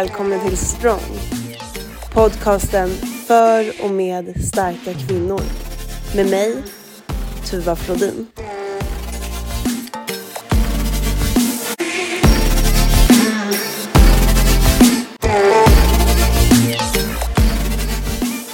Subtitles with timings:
[0.00, 1.00] välkommen till Strong.
[2.14, 2.88] Podcasten
[3.26, 5.40] för och med starka kvinnor.
[6.16, 6.62] Med mig,
[7.50, 8.26] Tuva Flodin.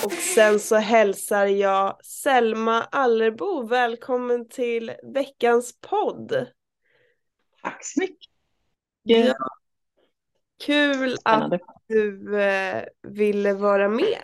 [0.05, 6.47] Och sen så hälsar jag Selma Allerbo välkommen till veckans podd.
[7.63, 8.31] Tack så mycket.
[9.03, 9.35] Ja.
[10.65, 11.57] Kul Spännande.
[11.57, 14.19] att du eh, ville vara med.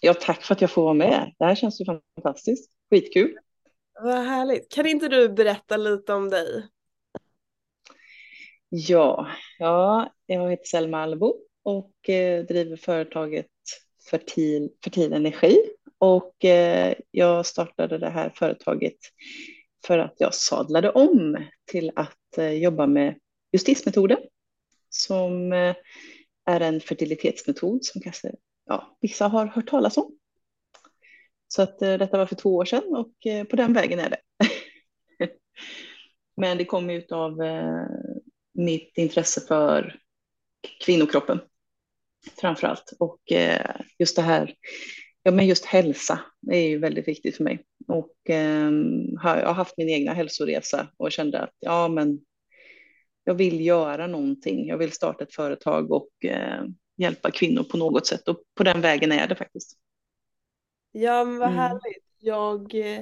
[0.00, 1.34] Ja, tack för att jag får vara med.
[1.38, 2.70] Det här känns ju fantastiskt.
[2.90, 3.38] Skitkul.
[4.02, 4.72] Vad härligt.
[4.72, 6.68] Kan inte du berätta lite om dig?
[8.68, 13.46] Ja, ja jag heter Selma Allebo och eh, driver företaget
[14.10, 15.58] Fertil, Fertil Energi.
[15.98, 18.96] Och eh, jag startade det här företaget
[19.86, 23.18] för att jag sadlade om till att eh, jobba med
[23.52, 24.18] justismetoden
[24.94, 25.74] som eh,
[26.46, 28.32] är en fertilitetsmetod som kanske
[28.66, 30.16] ja, vissa har hört talas om.
[31.48, 34.10] Så att eh, detta var för två år sedan och eh, på den vägen är
[34.10, 34.20] det.
[36.36, 37.38] Men det kom ut av
[38.54, 40.00] mitt intresse för
[40.84, 41.40] kvinnokroppen
[42.40, 42.92] framför allt.
[42.98, 43.20] Och
[43.98, 44.54] just det här,
[45.22, 46.20] ja men just hälsa
[46.50, 47.64] är ju väldigt viktigt för mig.
[47.88, 48.70] Och eh,
[49.24, 52.20] jag har haft min egna hälsoresa och kände att ja men
[53.24, 54.66] jag vill göra någonting.
[54.68, 56.64] Jag vill starta ett företag och eh,
[56.96, 59.78] hjälpa kvinnor på något sätt och på den vägen är det faktiskt.
[60.92, 61.58] Ja, men vad Mm.
[61.58, 62.04] härligt.
[62.18, 63.00] Jag eh,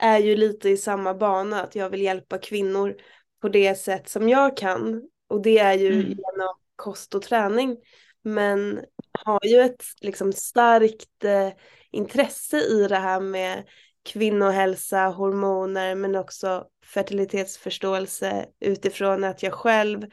[0.00, 2.96] är ju lite i samma bana, att jag vill hjälpa kvinnor
[3.40, 5.02] på det sätt som jag kan.
[5.28, 6.06] Och det är ju Mm.
[6.06, 7.76] genom kost och träning.
[8.22, 8.80] Men
[9.12, 11.48] har ju ett liksom starkt eh,
[11.90, 13.64] intresse i det här med
[14.02, 20.06] kvinnohälsa, hormoner, men också fertilitetsförståelse utifrån att jag själv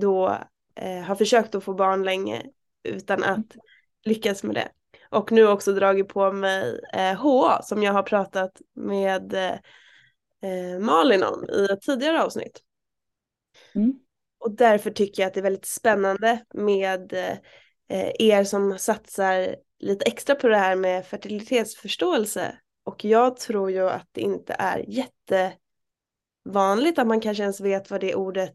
[0.00, 0.38] då
[0.74, 2.42] eh, har försökt att få barn länge
[2.82, 3.56] utan att
[4.04, 4.68] lyckas med det.
[5.10, 9.54] Och nu också dragit på mig eh, HA som jag har pratat med eh,
[10.50, 12.60] eh, Malin om i ett tidigare avsnitt.
[13.74, 13.92] Mm.
[14.38, 20.04] Och därför tycker jag att det är väldigt spännande med eh, er som satsar lite
[20.04, 22.58] extra på det här med fertilitetsförståelse.
[22.84, 24.84] Och jag tror ju att det inte är
[26.44, 28.54] vanligt att man kanske ens vet vad det ordet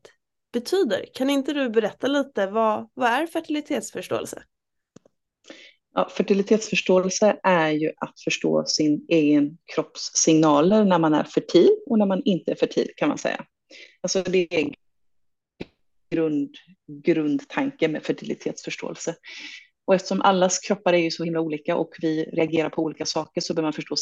[0.53, 1.05] betyder.
[1.13, 4.43] Kan inte du berätta lite, vad, vad är fertilitetsförståelse?
[5.93, 11.99] Ja, fertilitetsförståelse är ju att förstå sin egen kropps signaler när man är fertil och
[11.99, 13.45] när man inte är fertil kan man säga.
[14.01, 14.71] Alltså det är
[16.11, 16.55] grund,
[16.87, 19.15] grundtanken med fertilitetsförståelse.
[19.85, 23.41] Och eftersom allas kroppar är ju så himla olika och vi reagerar på olika saker
[23.41, 23.95] så behöver man förstå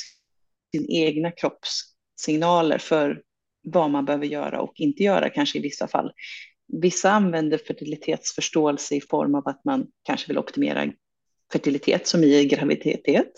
[0.75, 3.21] sin egna kroppssignaler för
[3.63, 6.11] vad man behöver göra och inte göra kanske i vissa fall.
[6.67, 10.91] Vissa använder fertilitetsförståelse i form av att man kanske vill optimera
[11.53, 13.31] fertilitet som i graviditet.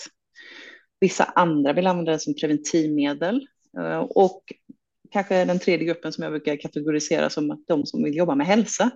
[0.99, 3.47] Vissa andra vill använda den som preventivmedel
[3.77, 4.43] eh, och
[5.11, 8.91] kanske den tredje gruppen som jag brukar kategorisera som de som vill jobba med hälsa.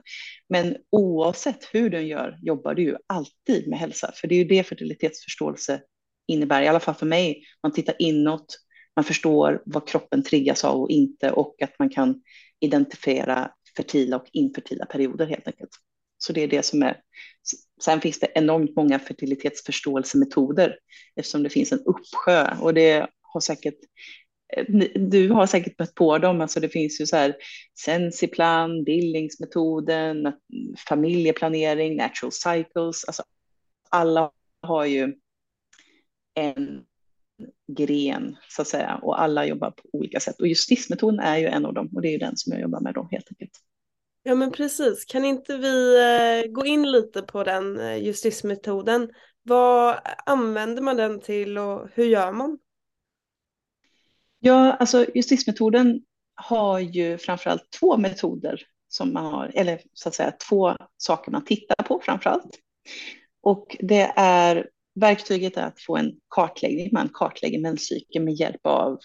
[0.50, 4.44] Men oavsett hur du gör jobbar du ju alltid med hälsa, för det är ju
[4.44, 5.82] det fertilitetsförståelse
[6.28, 7.44] innebär, i alla fall för mig.
[7.64, 8.58] Man tittar inåt,
[9.00, 12.22] man förstår vad kroppen triggas av och inte och att man kan
[12.60, 15.70] identifiera fertila och infertila perioder helt enkelt.
[16.18, 17.02] Så det är det som är.
[17.84, 20.80] Sen finns det enormt många fertilitetsförståelsemetoder
[21.16, 23.78] eftersom det finns en uppsjö och det har säkert
[24.96, 27.36] du har säkert mött på dem, alltså det finns ju så här
[27.86, 30.34] Sensiplan, bildningsmetoden,
[30.88, 33.24] familjeplanering, natural cycles, alltså
[33.90, 34.32] alla
[34.62, 35.14] har ju
[36.36, 36.86] en
[37.78, 41.66] gren så att säga och alla jobbar på olika sätt och justismetoden är ju en
[41.66, 43.52] av dem och det är ju den som jag jobbar med då helt enkelt.
[44.24, 49.10] Ja men precis, kan inte vi eh, gå in lite på den eh, justismetoden?
[49.44, 52.60] Vad använder man den till och hur gör man?
[54.40, 56.02] Ja, alltså justismetoden
[56.36, 61.46] har ju framförallt två metoder som man har, eller så att säga två saker man
[61.46, 62.60] tittar på framförallt.
[63.42, 64.70] Och det är,
[65.00, 69.00] verktyget är att få en kartläggning, man kartlägger menscykeln med hjälp av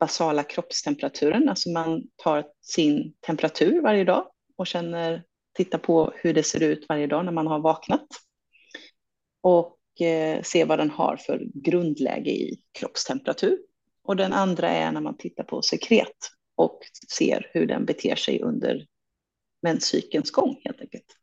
[0.00, 5.24] basala kroppstemperaturen, alltså man tar sin temperatur varje dag och känner,
[5.56, 8.06] tittar på hur det ser ut varje dag när man har vaknat.
[9.40, 13.58] Och eh, ser vad den har för grundläge i kroppstemperatur.
[14.02, 16.16] Och den andra är när man tittar på sekret
[16.54, 16.80] och
[17.16, 18.86] ser hur den beter sig under
[19.62, 21.16] menscykelns gång helt enkelt.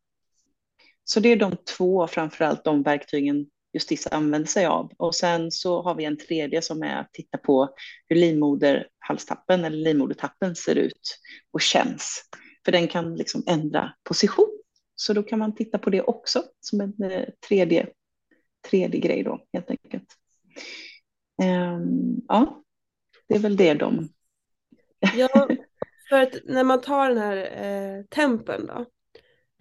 [1.03, 4.91] Så det är de två, framförallt de verktygen Justis använder sig av.
[4.97, 7.75] Och sen så har vi en tredje som är att titta på
[8.07, 11.19] hur livmoderhalstappen eller livmodertappen ser ut
[11.51, 12.23] och känns.
[12.65, 14.59] För den kan liksom ändra position
[14.95, 17.89] Så då kan man titta på det också som en eh, tredje,
[18.69, 20.17] tredje grej då helt enkelt.
[21.43, 22.63] Um, ja,
[23.27, 24.09] det är väl det de...
[25.15, 25.47] ja,
[26.09, 28.85] för att när man tar den här eh, tempen då,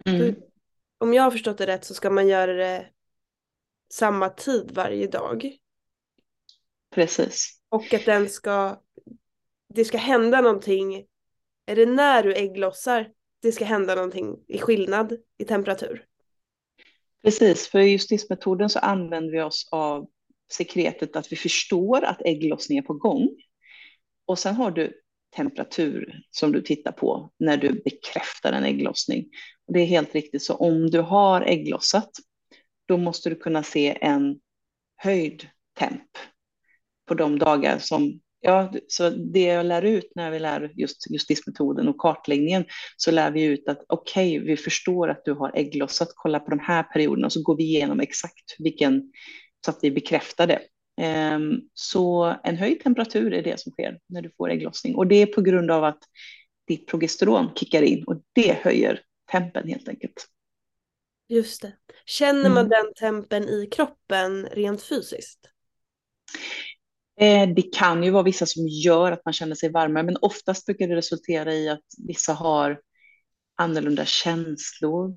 [0.05, 0.19] mm.
[0.19, 0.41] då,
[0.97, 2.89] om jag har förstått det rätt så ska man göra det
[3.93, 5.57] samma tid varje dag.
[6.95, 7.59] Precis.
[7.69, 8.81] Och att den ska,
[9.73, 11.05] det ska hända någonting,
[11.65, 13.11] är det när du ägglossar
[13.41, 16.05] det ska hända någonting i skillnad i temperatur?
[17.23, 20.09] Precis, för just metoden så använder vi oss av
[20.51, 23.29] sekretet att vi förstår att ägglossning är på gång.
[24.25, 25.01] Och sen har du
[25.35, 29.25] temperatur som du tittar på när du bekräftar en ägglossning.
[29.67, 32.09] Och det är helt riktigt, så om du har ägglossat,
[32.87, 34.39] då måste du kunna se en
[34.95, 35.47] höjd
[35.79, 36.09] temp
[37.07, 41.87] på de dagar som Ja, så det jag lär ut när vi lär just justismetoden
[41.87, 42.65] och kartläggningen
[42.97, 46.49] så lär vi ut att okej, okay, vi förstår att du har ägglossat, kolla på
[46.49, 49.11] de här perioderna och så går vi igenom exakt vilken
[49.65, 50.59] så att vi bekräftar det.
[51.01, 55.15] Ehm, så en höjd temperatur är det som sker när du får ägglossning och det
[55.15, 55.99] är på grund av att
[56.67, 59.01] ditt progesteron kickar in och det höjer
[59.31, 60.27] tempen helt enkelt.
[61.29, 61.73] Just det.
[62.05, 62.69] Känner man mm.
[62.69, 65.39] den tempen i kroppen rent fysiskt?
[67.19, 70.65] Eh, det kan ju vara vissa som gör att man känner sig varmare, men oftast
[70.65, 72.79] brukar det resultera i att vissa har
[73.55, 75.15] annorlunda känslor.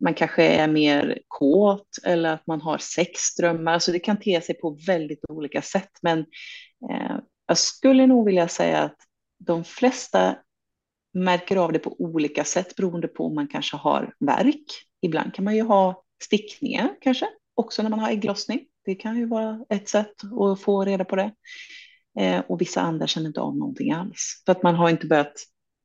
[0.00, 3.72] Man kanske är mer kåt eller att man har sexdrömmar.
[3.72, 5.90] Alltså det kan te sig på väldigt olika sätt.
[6.02, 6.18] Men
[6.90, 7.16] eh,
[7.46, 8.96] jag skulle nog vilja säga att
[9.38, 10.36] de flesta
[11.14, 14.64] märker av det på olika sätt beroende på om man kanske har verk.
[15.02, 18.66] Ibland kan man ju ha stickningar kanske, också när man har ägglossning.
[18.84, 21.32] Det kan ju vara ett sätt att få reda på det.
[22.18, 24.42] Eh, och vissa andra känner inte av någonting alls.
[24.44, 25.34] För att man har inte börjat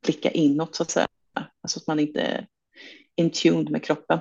[0.06, 1.08] blicka inåt så att säga.
[1.62, 2.48] Alltså att man inte är
[3.16, 4.20] in tuned med kroppen.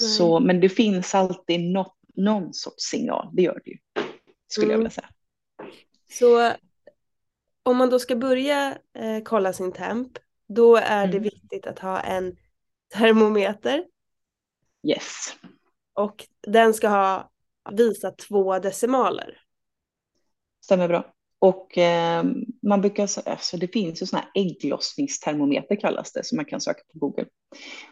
[0.00, 3.78] Så, men det finns alltid något, någon sorts signal, det gör det ju.
[4.48, 4.72] Skulle mm.
[4.72, 5.08] jag vilja säga.
[6.12, 6.52] Så
[7.70, 10.12] om man då ska börja eh, kolla sin temp,
[10.48, 11.10] då är mm.
[11.10, 12.36] det viktigt att ha en
[12.94, 13.84] termometer.
[14.88, 15.36] Yes.
[15.94, 17.30] Och den ska ha
[17.72, 19.40] visa två decimaler.
[20.64, 21.12] Stämmer bra.
[21.38, 22.24] Och eh,
[22.62, 26.80] man brukar, alltså det finns ju sådana här ägglossningstermometer kallas det, som man kan söka
[26.92, 27.26] på Google.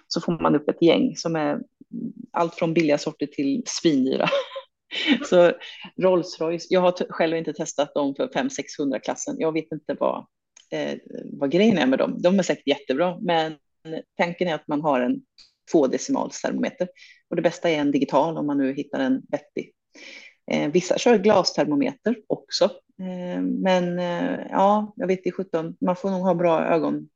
[0.06, 1.60] Så får man upp ett gäng som är
[2.32, 4.28] allt från billiga sorter till svindyra.
[5.24, 5.52] Så
[5.96, 9.36] Rolls-Royce, jag har själv inte testat dem för 500-600 klassen.
[9.38, 10.26] Jag vet inte vad,
[10.70, 10.98] eh,
[11.32, 12.22] vad grejen är med dem.
[12.22, 13.56] De är säkert jättebra, men
[14.16, 15.22] tanken är att man har en
[15.72, 16.88] tvådecimalstermometer.
[17.30, 19.72] Och det bästa är en digital om man nu hittar en vettig.
[20.50, 22.64] Eh, vissa kör glastermometer också.
[23.00, 27.08] Eh, men eh, ja, jag vet i 17, man får nog ha bra ögon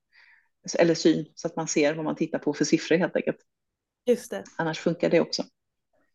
[0.78, 3.36] eller syn så att man ser vad man tittar på för siffror helt enkelt.
[4.06, 4.44] Just det.
[4.56, 5.44] Annars funkar det också.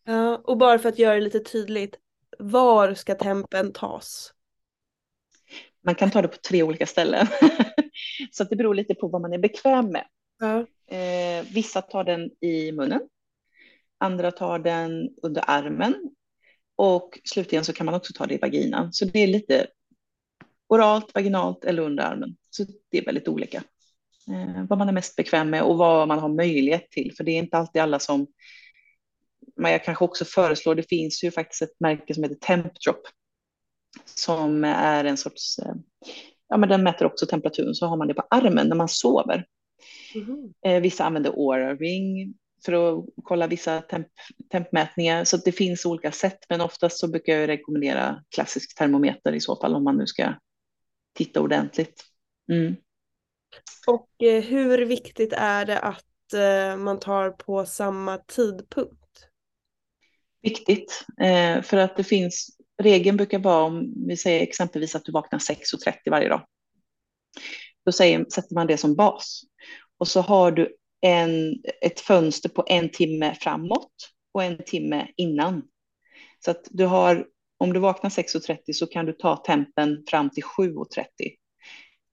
[0.07, 1.95] Ja, och bara för att göra det lite tydligt,
[2.39, 4.33] var ska tempen tas?
[5.83, 7.27] Man kan ta det på tre olika ställen.
[8.31, 10.07] så det beror lite på vad man är bekväm med.
[10.39, 10.65] Ja.
[10.95, 13.01] Eh, vissa tar den i munnen.
[13.97, 15.95] Andra tar den under armen.
[16.75, 18.93] Och slutligen så kan man också ta det i vaginan.
[18.93, 19.67] Så det är lite
[20.67, 22.35] oralt, vaginalt eller under armen.
[22.49, 23.63] Så det är väldigt olika.
[24.27, 27.13] Eh, vad man är mest bekväm med och vad man har möjlighet till.
[27.17, 28.27] För det är inte alltid alla som...
[29.57, 33.01] Men jag kanske också föreslår, det finns ju faktiskt ett märke som heter Tempdrop.
[34.05, 35.59] Som är en sorts...
[35.59, 35.73] Eh,
[36.49, 39.45] ja, men den mäter också temperaturen, så har man det på armen när man sover.
[40.15, 40.53] Mm.
[40.65, 42.33] Eh, vissa använder Aura Ring
[42.65, 44.07] för att kolla vissa temp
[44.51, 45.23] tempmätningar.
[45.23, 49.55] Så det finns olika sätt, men oftast så brukar jag rekommendera klassisk termometer i så
[49.55, 50.33] fall om man nu ska
[51.13, 52.03] titta ordentligt.
[52.51, 52.75] Mm.
[53.87, 56.03] Och eh, hur viktigt är det att
[56.77, 59.06] man tar på samma tidpunkt?
[60.41, 62.49] Viktigt, eh, för att det finns,
[62.83, 66.45] regeln brukar vara om vi säger exempelvis att du vaknar 6.30 varje dag.
[67.85, 69.41] Då säger, sätter man det som bas
[69.97, 73.93] och så har du en, ett fönster på en timme framåt
[74.31, 75.63] och en timme innan.
[76.45, 77.27] Så att du har,
[77.57, 81.05] om du vaknar 6.30 så kan du ta tempen fram till 7.30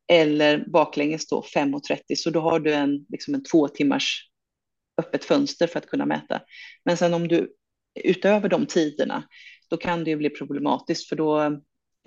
[0.09, 4.31] eller baklänges då 5.30 så då har du en, liksom en två timmars
[4.99, 6.41] öppet fönster för att kunna mäta.
[6.85, 7.55] Men sen om du
[7.95, 9.23] utöver de tiderna
[9.69, 11.41] då kan det ju bli problematiskt för då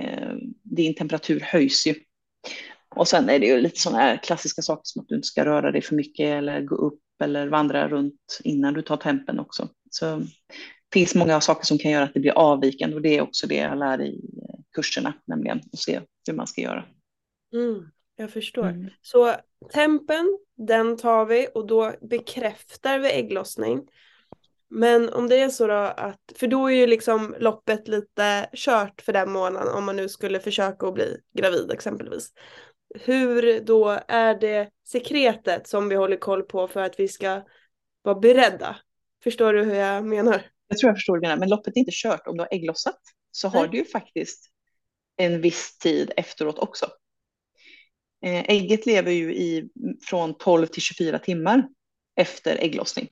[0.01, 1.96] eh, din temperatur höjs ju
[2.96, 5.46] och sen är det ju lite sådana här klassiska saker som att du inte ska
[5.46, 9.70] röra dig för mycket eller gå upp eller vandra runt innan du tar tempen också.
[9.89, 13.22] Så det finns många saker som kan göra att det blir avvikande och det är
[13.22, 14.22] också det jag lär i
[14.75, 16.86] kurserna, nämligen att se hur man ska göra.
[17.53, 18.67] Mm, jag förstår.
[18.67, 18.89] Mm.
[19.01, 19.36] Så
[19.74, 23.88] tempen, den tar vi och då bekräftar vi ägglossning.
[24.70, 29.02] Men om det är så då att, för då är ju liksom loppet lite kört
[29.02, 32.34] för den månaden om man nu skulle försöka att bli gravid exempelvis.
[32.96, 37.42] Hur då är det sekretet som vi håller koll på för att vi ska
[38.02, 38.76] vara beredda?
[39.24, 40.42] Förstår du hur jag menar?
[40.68, 42.28] Jag tror jag förstår det, men loppet är inte kört.
[42.28, 43.00] Om du har ägglossat
[43.32, 43.70] så har Nej.
[43.70, 44.52] du ju faktiskt
[45.18, 46.86] en viss tid efteråt också.
[48.26, 49.70] Eh, ägget lever ju i
[50.10, 51.68] från 12 till 24 timmar
[52.16, 53.10] efter ägglossning.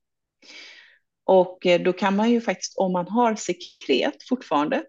[1.26, 4.86] Och eh, då kan man ju faktiskt, om man har sekret fortfarande,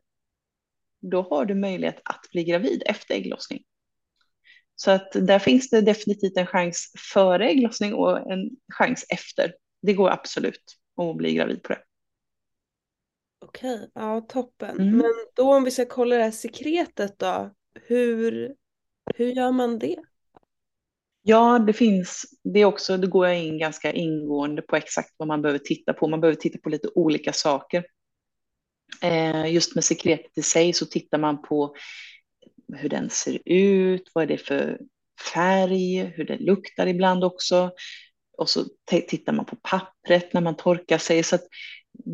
[1.01, 3.63] då har du möjlighet att bli gravid efter ägglossning.
[4.77, 9.55] Så att där finns det definitivt en chans före ägglossning och en chans efter.
[9.83, 11.83] Det går absolut att bli gravid på det.
[13.39, 14.81] Okej, ja toppen.
[14.81, 14.97] Mm.
[14.97, 18.55] Men då om vi ska kolla det här sekretet då, hur,
[19.15, 19.97] hur gör man det?
[21.29, 25.43] Ja, det finns, det också, det går jag in ganska ingående på exakt vad man
[25.43, 26.09] behöver titta på.
[26.09, 27.87] Man behöver titta på lite olika saker.
[29.03, 31.77] Eh, just med sekretet i sig så tittar man på
[32.77, 34.79] hur den ser ut, vad är det för
[35.35, 37.71] färg, hur det luktar ibland också.
[38.39, 41.23] Och så tittar man på pappret när man torkar sig.
[41.23, 41.45] Så att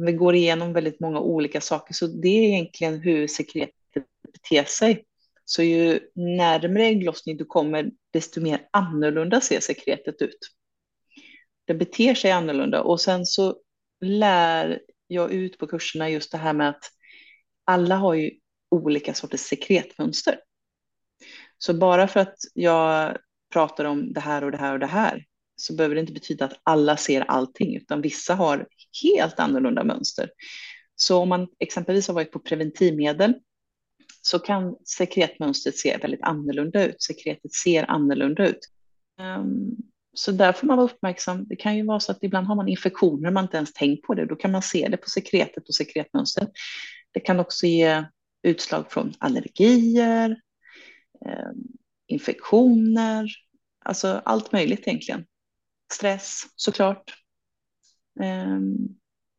[0.07, 1.95] vi går igenom väldigt många olika saker.
[1.95, 3.75] Så det är egentligen hur sekretet
[4.33, 5.04] beter sig.
[5.44, 10.38] Så ju närmre ägglossning du kommer, desto mer annorlunda ser sekretet ut.
[11.64, 13.56] Det beter sig annorlunda och sen så
[14.00, 16.84] lär jag ut på kurserna just det här med att
[17.64, 18.30] alla har ju
[18.70, 20.40] olika sorters sekretmönster.
[21.58, 23.16] Så bara för att jag
[23.52, 25.25] pratar om det här och det här och det här
[25.56, 28.66] så behöver det inte betyda att alla ser allting, utan vissa har
[29.02, 30.30] helt annorlunda mönster.
[30.94, 33.34] Så om man exempelvis har varit på preventivmedel
[34.22, 37.02] så kan sekretmönstret se väldigt annorlunda ut.
[37.02, 38.68] Sekretet ser annorlunda ut.
[39.18, 39.70] Ehm,
[40.14, 41.44] så där får man vara uppmärksam.
[41.48, 44.14] Det kan ju vara så att ibland har man infektioner man inte ens tänkt på
[44.14, 44.26] det.
[44.26, 46.50] Då kan man se det på sekretet och sekretmönstret.
[47.12, 48.04] Det kan också ge
[48.42, 50.40] utslag från allergier,
[51.26, 51.62] ehm,
[52.06, 53.26] infektioner,
[53.84, 55.24] alltså allt möjligt egentligen.
[55.92, 57.14] Stress såklart.
[58.20, 58.76] Ehm,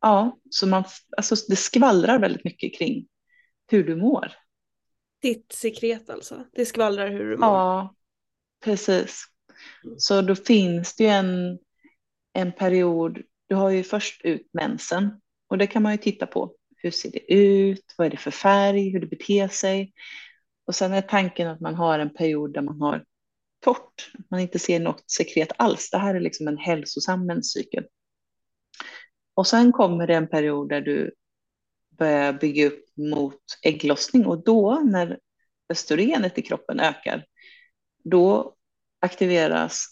[0.01, 0.83] ja, så man,
[1.17, 3.07] alltså det skvallrar väldigt mycket kring
[3.67, 4.42] hur du mår.
[5.24, 6.44] Ditt sekret alltså?
[6.53, 7.50] Det skvallrar hur du mår?
[7.50, 7.96] Ja,
[8.63, 9.25] precis.
[9.98, 11.60] Så då finns det ju en,
[12.34, 16.56] en period, du har ju först ut mensen och det kan man ju titta på.
[16.77, 17.94] Hur ser det ut?
[17.98, 18.89] Vad är det för färg?
[18.89, 19.94] Hur det beter sig?
[20.65, 23.06] Och sen är tanken att man har en period där man har
[23.60, 25.89] torrt, att man inte ser något sekret alls.
[25.89, 27.86] Det här är liksom en hälsosam menscykel.
[29.34, 31.13] Och sen kommer det en period där du
[32.03, 35.19] börjar bygga upp mot ägglossning och då när
[35.69, 37.25] östrogenet i kroppen ökar,
[38.03, 38.55] då
[39.00, 39.89] aktiveras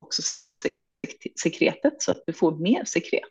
[0.00, 0.22] också
[1.42, 3.22] sekretet så att du får mer sekret.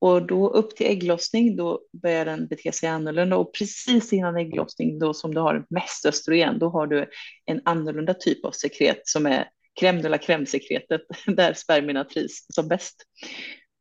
[0.00, 4.98] Och då upp till ägglossning, då börjar den bete sig annorlunda och precis innan ägglossning,
[4.98, 7.10] då som du har mest östrogen, då har du
[7.44, 9.48] en annorlunda typ av sekret som är
[9.80, 13.04] crème de la crème-sekretet, där spermierna trivs som bäst.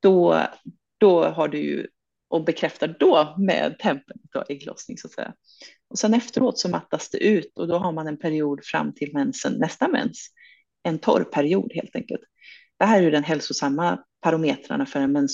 [0.02, 0.44] Då,
[0.98, 1.88] då har du ju
[2.30, 5.34] och bekräftar då med tempen av ägglossning så att säga.
[5.90, 9.14] Och sen efteråt så mattas det ut och då har man en period fram till
[9.14, 10.28] mensen, nästa mens,
[10.84, 12.22] en torr period helt enkelt.
[12.80, 15.28] Det här är ju den hälsosamma parametrarna för en,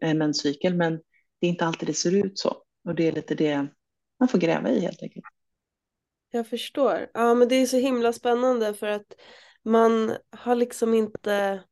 [0.00, 0.92] en menscykel, men
[1.40, 2.56] det är inte alltid det ser ut så.
[2.88, 3.66] Och det är lite det
[4.20, 5.24] man får gräva i helt enkelt.
[6.30, 7.10] Jag förstår.
[7.14, 9.14] Ja, men det är så himla spännande för att
[9.64, 11.62] man har liksom inte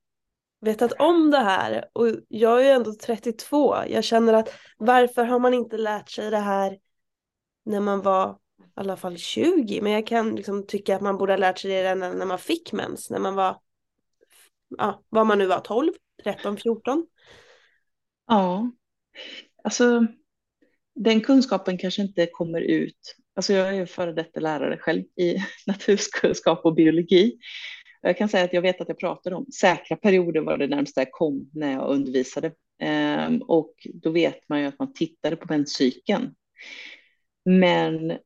[0.66, 3.76] vetat om det här och jag är ju ändå 32.
[3.88, 6.78] Jag känner att varför har man inte lärt sig det här
[7.64, 9.80] när man var i alla fall 20?
[9.80, 12.38] Men jag kan liksom tycka att man borde ha lärt sig det redan när man
[12.38, 13.60] fick mens, när man var,
[14.78, 15.92] ja, vad man nu var, 12,
[16.24, 17.06] 13, 14.
[18.26, 18.70] Ja,
[19.64, 20.06] alltså
[20.94, 23.16] den kunskapen kanske inte kommer ut.
[23.34, 27.38] Alltså jag är ju före detta lärare själv i naturkunskap och biologi.
[28.00, 31.00] Jag kan säga att jag vet att jag pratade om säkra perioder var det närmsta
[31.00, 32.52] jag kom när jag undervisade.
[32.80, 36.34] Ehm, och då vet man ju att man tittade på menscykeln.
[37.44, 38.18] Men eh,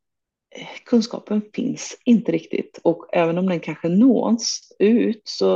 [0.84, 5.54] kunskapen finns inte riktigt och även om den kanske nås ut så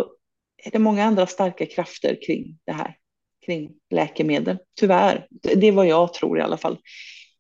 [0.65, 2.97] är det många andra starka krafter kring det här,
[3.47, 4.59] kring läkemedel.
[4.81, 6.79] Tyvärr, det är vad jag tror i alla fall.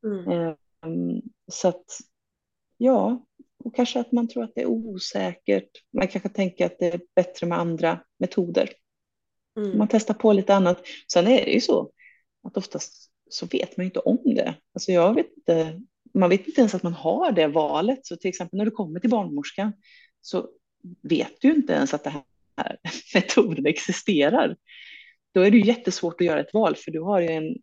[0.07, 0.31] Mm.
[0.33, 1.85] Ehm, så att
[2.77, 3.27] ja,
[3.65, 5.71] och kanske att man tror att det är osäkert.
[5.93, 8.71] Man kanske tänker att det är bättre med andra metoder.
[9.57, 9.79] Mm.
[9.79, 10.83] Man testar på lite annat.
[11.13, 11.91] Sen är det ju så
[12.47, 14.55] att oftast så vet man inte om det.
[14.75, 15.81] Alltså jag vet inte,
[16.15, 18.07] man vet inte ens att man har det valet.
[18.07, 19.73] Så till exempel när du kommer till barnmorskan
[20.21, 20.49] så
[21.03, 22.23] vet du inte ens att det här
[22.57, 22.79] här
[23.15, 24.57] metoden existerar,
[25.35, 27.57] då är det jättesvårt att göra ett val för du har ju en,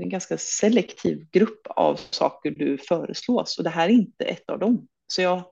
[0.00, 4.58] en ganska selektiv grupp av saker du föreslås och det här är inte ett av
[4.58, 4.86] dem.
[5.06, 5.44] Så jag,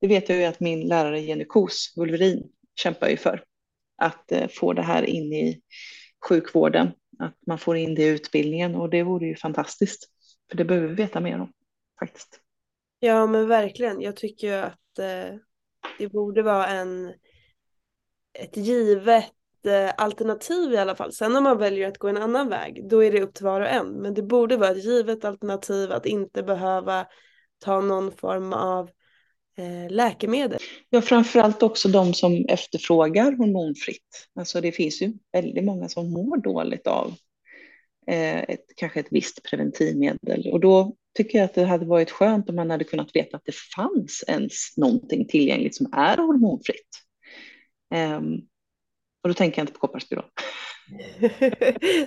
[0.00, 2.42] det vet jag ju att min lärare Jenny Kos, Wolverin,
[2.76, 3.44] kämpar ju för.
[3.96, 5.60] Att eh, få det här in i
[6.28, 10.10] sjukvården, att man får in det i utbildningen och det vore ju fantastiskt.
[10.50, 11.52] För det behöver vi veta mer om
[12.00, 12.40] faktiskt.
[13.00, 15.38] Ja men verkligen, jag tycker ju att eh,
[15.98, 17.12] det borde vara en
[18.38, 19.32] ett givet
[19.66, 21.12] eh, alternativ i alla fall.
[21.12, 23.60] Sen om man väljer att gå en annan väg, då är det upp till var
[23.60, 23.92] och en.
[23.92, 27.06] Men det borde vara ett givet alternativ att inte behöva
[27.58, 28.90] ta någon form av
[29.58, 30.58] eh, läkemedel.
[30.90, 34.28] Ja, framförallt också de som efterfrågar hormonfritt.
[34.34, 37.14] Alltså det finns ju väldigt många som mår dåligt av
[38.06, 40.50] eh, ett, kanske ett visst preventivmedel.
[40.52, 43.44] Och då tycker jag att det hade varit skönt om man hade kunnat veta att
[43.44, 46.88] det fanns ens någonting tillgängligt som är hormonfritt.
[47.94, 48.34] Um,
[49.22, 50.24] och då tänker jag inte på kopparspiral.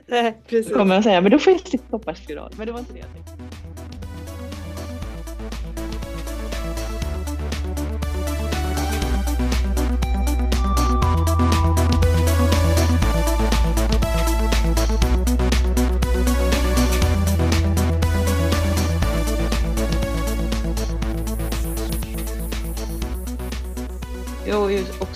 [0.08, 0.72] Nej, precis.
[0.72, 2.54] Då kommer jag säga, men då jag slippa kopparspiral.
[2.58, 3.51] Men det var inte det jag tänkte.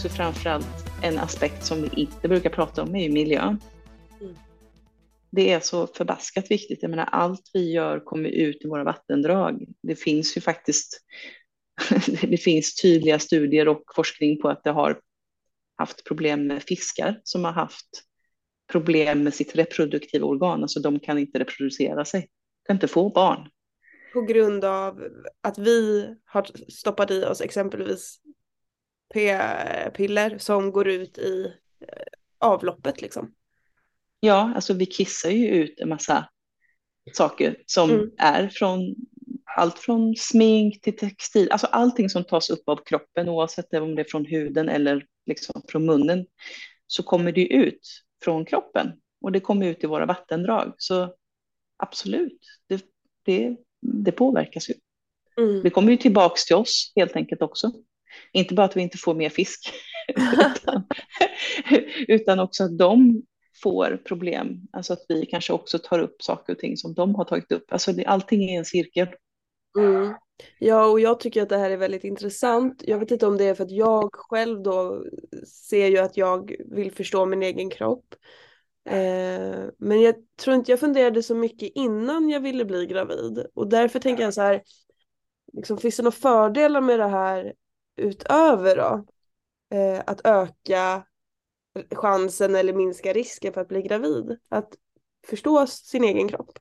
[0.05, 0.67] Också framförallt
[1.03, 3.61] en aspekt som vi inte brukar prata om är ju miljön.
[4.21, 4.35] Mm.
[5.31, 6.79] Det är så förbaskat viktigt.
[6.81, 9.65] Jag menar, allt vi gör kommer ut i våra vattendrag.
[9.83, 11.01] Det finns ju faktiskt
[12.21, 14.99] det finns tydliga studier och forskning på att det har
[15.77, 17.89] haft problem med fiskar som har haft
[18.71, 20.61] problem med sitt reproduktiva organ.
[20.61, 22.29] Alltså de kan inte reproducera sig,
[22.67, 23.49] kan inte få barn.
[24.13, 25.03] På grund av
[25.43, 28.19] att vi har stoppat i oss exempelvis
[29.13, 32.05] p-piller som går ut i eh,
[32.39, 33.33] avloppet liksom.
[34.19, 36.29] Ja, alltså vi kissar ju ut en massa
[37.13, 38.11] saker som mm.
[38.17, 38.95] är från
[39.57, 44.01] allt från smink till textil, alltså allting som tas upp av kroppen oavsett om det
[44.01, 46.25] är från huden eller liksom från munnen
[46.87, 48.91] så kommer det ut från kroppen
[49.21, 50.73] och det kommer ut i våra vattendrag.
[50.77, 51.13] Så
[51.77, 52.85] absolut, det,
[53.23, 54.73] det, det påverkas ju.
[55.37, 55.63] Mm.
[55.63, 57.71] Det kommer ju tillbaks till oss helt enkelt också.
[58.31, 59.73] Inte bara att vi inte får mer fisk,
[60.15, 60.83] utan,
[62.07, 63.23] utan också att de
[63.63, 64.61] får problem.
[64.71, 67.73] Alltså att vi kanske också tar upp saker och ting som de har tagit upp.
[67.73, 69.07] Alltså det, allting är en cirkel.
[69.77, 70.13] Mm.
[70.59, 72.83] Ja, och jag tycker att det här är väldigt intressant.
[72.85, 75.03] Jag vet inte om det är för att jag själv då
[75.47, 78.15] ser ju att jag vill förstå min egen kropp.
[78.89, 83.45] Eh, men jag tror inte jag funderade så mycket innan jag ville bli gravid.
[83.53, 84.61] Och därför tänker jag så här,
[85.53, 87.53] liksom, finns det några fördelar med det här
[87.95, 89.05] utöver då
[89.77, 91.05] eh, att öka
[91.91, 94.39] chansen eller minska risken för att bli gravid.
[94.49, 94.73] Att
[95.27, 96.59] förstå sin egen kropp.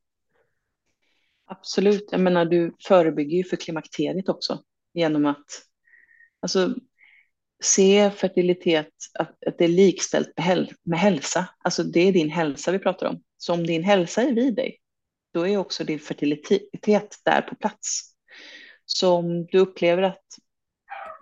[1.47, 5.47] Absolut, jag menar du förebygger ju för klimakteriet också genom att
[6.41, 6.75] alltså,
[7.63, 11.49] se fertilitet, att, att det är likställt med, med hälsa.
[11.59, 13.23] Alltså det är din hälsa vi pratar om.
[13.37, 14.79] Så om din hälsa är vid dig,
[15.33, 18.01] då är också din fertilitet där på plats.
[18.85, 20.25] Så om du upplever att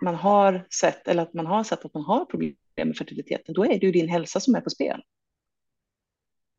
[0.03, 3.65] man har sett, eller att man har sett att man har problem med fertiliteten, då
[3.65, 5.01] är det ju din hälsa som är på spel.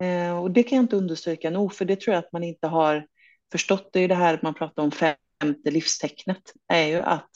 [0.02, 2.66] Eh, och det kan jag inte understryka nog, för det tror jag att man inte
[2.66, 3.06] har
[3.52, 3.92] förstått.
[3.92, 7.30] Det är ju det här att man pratar om femte livstecknet, är ju att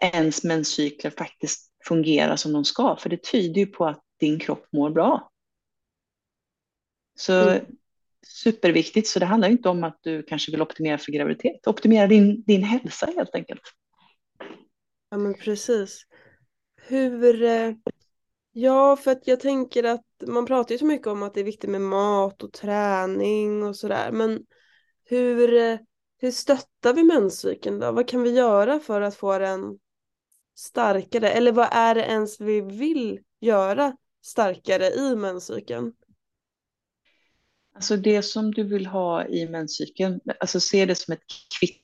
[0.00, 4.66] ens menscykler faktiskt fungerar som de ska, för det tyder ju på att din kropp
[4.72, 5.30] mår bra.
[7.18, 7.64] Så mm.
[8.26, 12.42] superviktigt, så det handlar inte om att du kanske vill optimera för graviditet, optimera din,
[12.42, 13.62] din hälsa helt enkelt.
[15.14, 16.06] Ja men precis.
[16.76, 17.74] Hur, eh,
[18.52, 21.44] ja för att jag tänker att man pratar ju så mycket om att det är
[21.44, 24.40] viktigt med mat och träning och sådär men
[25.04, 25.78] hur, eh,
[26.18, 27.92] hur stöttar vi menscykeln då?
[27.92, 29.78] Vad kan vi göra för att få den
[30.54, 31.30] starkare?
[31.30, 35.92] Eller vad är det ens vi vill göra starkare i menscykeln?
[37.74, 41.22] Alltså det som du vill ha i menscykeln, alltså se det som ett
[41.58, 41.83] kvitto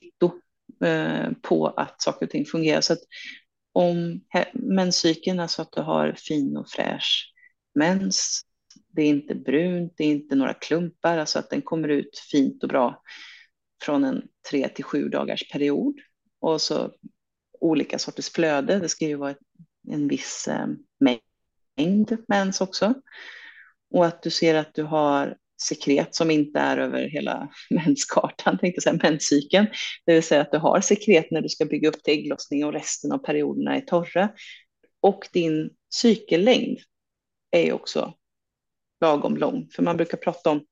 [0.83, 2.81] Eh, på att saker och ting fungerar.
[2.81, 3.01] Så att
[3.73, 4.21] om
[4.53, 7.33] menscykeln, alltså att du har fin och fräsch
[7.75, 8.41] mens,
[8.87, 12.63] det är inte brunt, det är inte några klumpar, alltså att den kommer ut fint
[12.63, 13.01] och bra
[13.83, 15.99] från en tre till sju dagars period.
[16.39, 16.91] Och så
[17.59, 19.35] olika sorters flöde, det ska ju vara
[19.91, 20.67] en viss eh,
[21.77, 22.93] mängd mens också.
[23.93, 28.81] Och att du ser att du har sekret som inte är över hela menskartan, tänkte
[28.81, 29.67] säga menscykeln.
[30.05, 32.73] Det vill säga att du har sekret när du ska bygga upp till ägglossning och
[32.73, 34.29] resten av perioderna är torra.
[35.01, 36.79] Och din cykellängd
[37.51, 38.13] är också
[39.01, 39.69] lagom lång.
[39.75, 40.65] För man brukar prata om,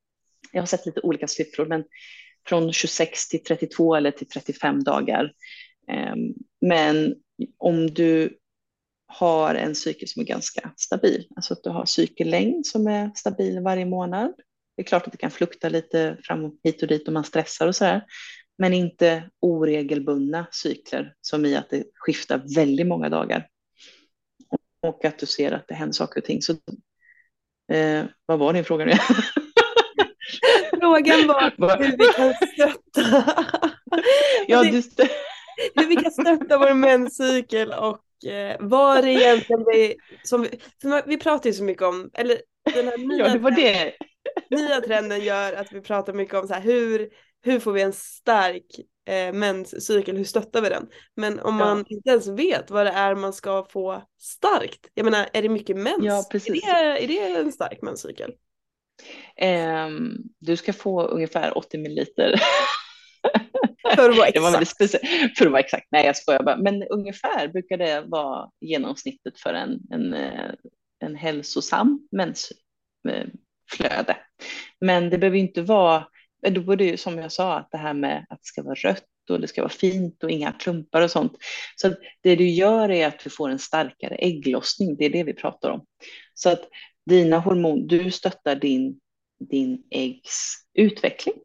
[0.51, 1.83] jag har sett lite olika siffror, men
[2.47, 5.31] från 26 till 32 eller till 35 dagar.
[5.87, 7.15] Ehm, men
[7.57, 8.37] om du
[9.07, 13.59] har en cykel som är ganska stabil, alltså att du har cykellängd som är stabil
[13.59, 14.33] varje månad.
[14.79, 17.67] Det är klart att det kan flukta lite fram hit och dit om man stressar
[17.67, 18.03] och så här,
[18.57, 23.47] men inte oregelbundna cykler som i att det skiftar väldigt många dagar.
[24.87, 26.41] Och att du ser att det händer saker och ting.
[26.41, 26.53] Så,
[27.71, 28.91] eh, vad var din fråga nu?
[30.79, 33.33] Frågan var hur vi kan stötta.
[34.47, 35.07] ja, du stö
[35.75, 40.49] hur vi kan stötta vår menscykel och eh, vad det egentligen vi, som vi,
[41.05, 42.41] vi pratar ju så mycket om, eller
[42.73, 43.93] den här nya, ja, det var det.
[44.49, 47.09] Nya trenden gör att vi pratar mycket om så här, hur,
[47.41, 48.65] hur får vi en stark
[49.05, 50.87] eh, menscykel, hur stöttar vi den?
[51.15, 55.29] Men om man inte ens vet vad det är man ska få starkt, jag menar
[55.33, 56.05] är det mycket mens?
[56.05, 56.63] Ja, precis.
[56.63, 58.31] Är, det, är det en stark menscykel?
[59.41, 62.35] Um, du ska få ungefär 80 milliliter.
[63.95, 64.27] För att vara
[64.61, 65.07] exakt.
[65.37, 65.87] för att vara exakt.
[65.91, 66.57] Nej, jag skojar bara.
[66.57, 70.51] Men ungefär brukar det vara genomsnittet för en, en, eh,
[70.99, 74.17] en hälsosam mensflöde.
[74.79, 76.07] Men det behöver inte vara,
[76.49, 79.05] då borde ju som jag sa, att det här med att det ska vara rött
[79.29, 81.37] och det ska vara fint och inga klumpar och sånt.
[81.75, 85.33] Så det du gör är att du får en starkare ägglossning, det är det vi
[85.33, 85.85] pratar om.
[86.33, 86.69] Så att
[87.05, 88.99] dina hormon, du stöttar din,
[89.49, 91.35] din äggs utveckling.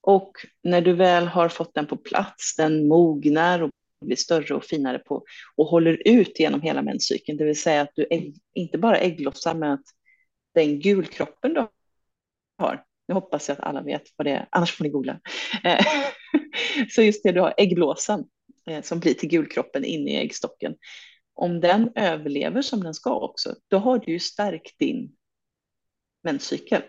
[0.00, 0.32] Och
[0.62, 3.70] när du väl har fått den på plats, den mognar och
[4.04, 5.24] blir större och finare på
[5.56, 9.54] och håller ut genom hela menscykeln, det vill säga att du ägg, inte bara ägglossar,
[9.54, 9.84] men att
[10.54, 11.66] den gulkroppen du
[12.58, 15.20] har, nu hoppas jag att alla vet vad det är, annars får ni googla.
[15.64, 15.86] Eh,
[16.90, 18.24] så just det, du har äggblåsan
[18.70, 20.74] eh, som blir till gulkroppen inne i äggstocken.
[21.34, 25.12] Om den överlever som den ska också, då har du ju stärkt din
[26.22, 26.82] menscykel.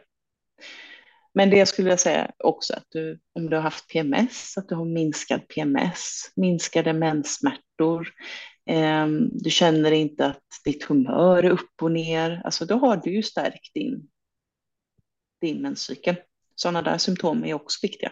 [1.34, 4.76] Men det skulle jag säga också att du, om du har haft PMS, att du
[4.76, 8.08] har minskad PMS, minskade menssmärtor,
[8.70, 13.14] eh, du känner inte att ditt humör är upp och ner, alltså då har du
[13.14, 14.08] ju stärkt din,
[15.46, 16.16] din menscykel.
[16.56, 18.12] Sådana där symptom är också viktiga.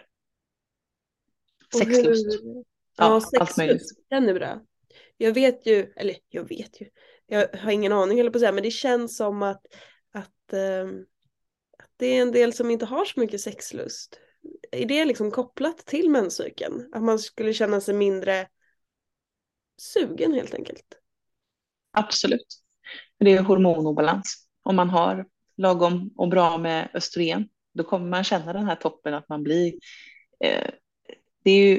[1.78, 2.26] Sexlust.
[2.42, 2.64] Ja,
[2.96, 4.62] ja sexlust, den är bra.
[5.16, 6.88] Jag vet ju, eller jag vet ju,
[7.26, 9.66] jag har ingen aning eller på att säga, men det känns som att,
[10.12, 11.06] att um
[11.96, 14.20] det är en del som inte har så mycket sexlust.
[14.70, 16.88] Är det liksom kopplat till menscykeln?
[16.92, 18.48] Att man skulle känna sig mindre
[19.76, 20.98] sugen helt enkelt?
[21.90, 22.46] Absolut.
[23.18, 24.48] Det är hormonobalans.
[24.62, 29.14] Om man har lagom och bra med östrogen, då kommer man känna den här toppen
[29.14, 29.74] att man blir,
[30.44, 30.70] eh,
[31.44, 31.74] det är ju,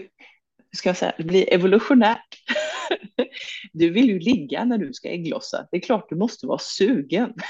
[0.72, 2.28] hur ska jag säga, det blir evolutionärt.
[3.74, 5.68] Du vill ju ligga när du ska ägglossa.
[5.72, 7.34] Det är klart du måste vara sugen.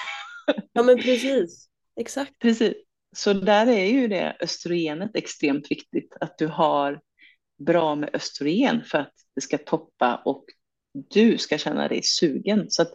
[0.74, 1.70] Ja men precis.
[2.00, 2.40] Exakt.
[2.40, 2.74] Precis.
[3.16, 7.02] Så där är ju det östrogenet extremt viktigt, att du har
[7.58, 10.46] bra med östrogen för att det ska toppa och
[11.14, 12.66] du ska känna dig sugen.
[12.70, 12.92] Så att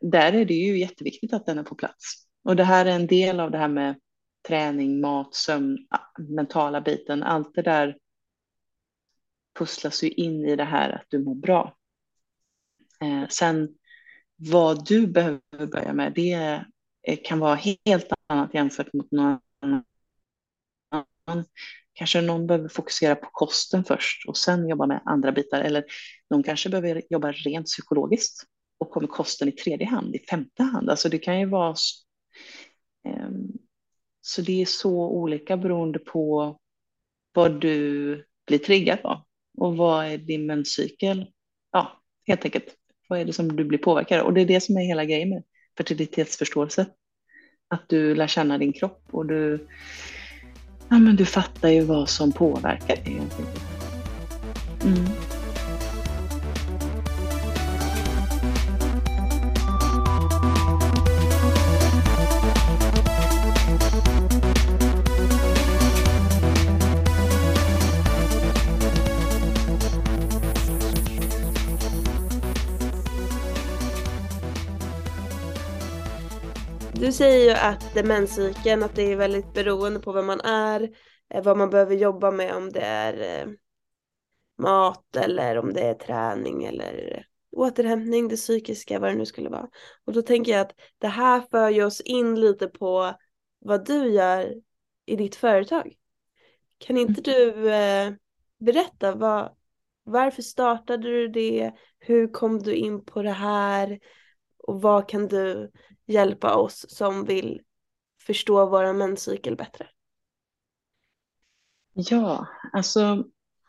[0.00, 2.26] där är det ju jätteviktigt att den är på plats.
[2.44, 4.00] Och det här är en del av det här med
[4.48, 5.78] träning, mat, sömn,
[6.18, 7.22] mentala biten.
[7.22, 7.98] Allt det där
[9.58, 11.76] pusslas ju in i det här att du mår bra.
[13.00, 13.68] Eh, sen
[14.36, 16.62] vad du behöver börja med, det
[17.24, 17.54] kan vara
[17.86, 19.38] helt annat jämfört mot någon
[20.90, 21.44] annan.
[21.92, 25.60] Kanske någon behöver fokusera på kosten först och sen jobba med andra bitar.
[25.60, 25.84] Eller
[26.30, 28.44] någon kanske behöver jobba rent psykologiskt
[28.78, 30.90] och kommer kosten i tredje hand, i femte hand.
[30.90, 31.74] Alltså det kan ju vara...
[33.04, 33.52] Ehm,
[34.20, 36.58] så det är så olika beroende på
[37.32, 39.20] vad du blir triggad av
[39.58, 41.26] och vad är din menscykel?
[41.72, 42.74] Ja, helt enkelt.
[43.08, 44.26] Vad är det som du blir påverkad av?
[44.26, 45.42] Och det är det som är hela grejen med
[45.76, 46.86] fertilitetsförståelse.
[47.68, 49.66] Att du lär känna din kropp och du,
[50.88, 53.20] ja, men du fattar ju vad som påverkar dig.
[54.84, 55.27] Mm.
[77.08, 80.90] Du säger ju att demenscykeln, att det är väldigt beroende på vem man är,
[81.30, 83.52] eh, vad man behöver jobba med, om det är eh,
[84.58, 89.68] mat eller om det är träning eller återhämtning, det psykiska, vad det nu skulle vara.
[90.04, 93.14] Och då tänker jag att det här för ju oss in lite på
[93.58, 94.54] vad du gör
[95.06, 95.94] i ditt företag.
[96.78, 98.12] Kan inte du eh,
[98.58, 99.56] berätta vad,
[100.04, 101.72] varför startade du det?
[101.98, 103.98] Hur kom du in på det här?
[104.58, 105.70] Och vad kan du
[106.08, 107.60] hjälpa oss som vill
[108.20, 109.86] förstå våra menscykel bättre?
[111.94, 113.24] Ja, alltså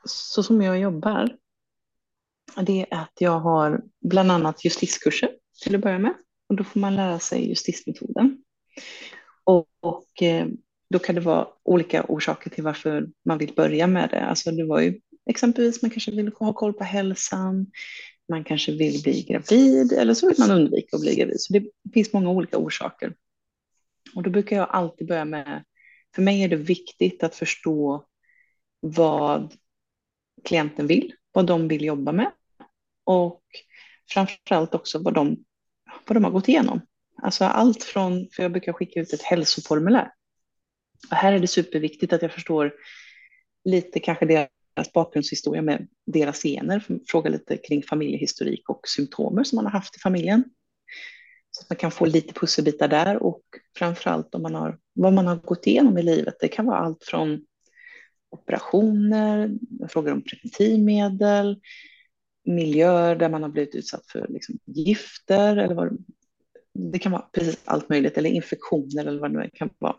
[0.06, 1.38] så som jag jobbar,
[2.62, 5.30] det är att jag har bland annat justiskurser
[5.64, 6.14] till att börja med.
[6.50, 8.44] Och då får man lära sig justismetoden.
[9.44, 10.48] Och, och eh,
[10.90, 14.26] då kan det vara olika orsaker till varför man vill börja med det.
[14.26, 15.00] Alltså det var ju
[15.30, 17.68] exempelvis man kanske vill ha koll på hälsan,
[18.30, 21.42] man kanske vill bli gravid eller så vill man undvika att bli gravid.
[21.42, 21.64] Så det
[21.94, 23.16] finns många olika orsaker.
[24.16, 25.64] Och då brukar jag alltid börja med,
[26.16, 28.06] för mig är det viktigt att förstå
[28.80, 29.54] vad
[30.44, 32.32] klienten vill, vad de vill jobba med
[33.04, 33.44] och
[34.10, 35.38] framförallt också vad de,
[36.08, 36.82] vad de har gått igenom.
[37.22, 40.12] Alltså allt från, för jag brukar skicka ut ett hälsoformulär.
[41.12, 42.74] Och här är det superviktigt att jag förstår
[43.64, 44.26] lite kanske
[44.80, 49.96] deras bakgrundshistoria med deras gener, fråga lite kring familjehistorik och symptomer som man har haft
[49.96, 50.44] i familjen.
[51.52, 53.42] Så att man kan få lite pusselbitar där och
[53.78, 56.36] framförallt om man har, vad man har gått igenom i livet.
[56.40, 57.46] Det kan vara allt från
[58.30, 59.52] operationer,
[59.90, 61.60] frågor om preventivmedel,
[62.46, 66.06] miljöer där man har blivit utsatt för liksom, gifter eller vad
[66.74, 69.96] det kan vara precis allt möjligt eller infektioner eller vad det nu kan vara.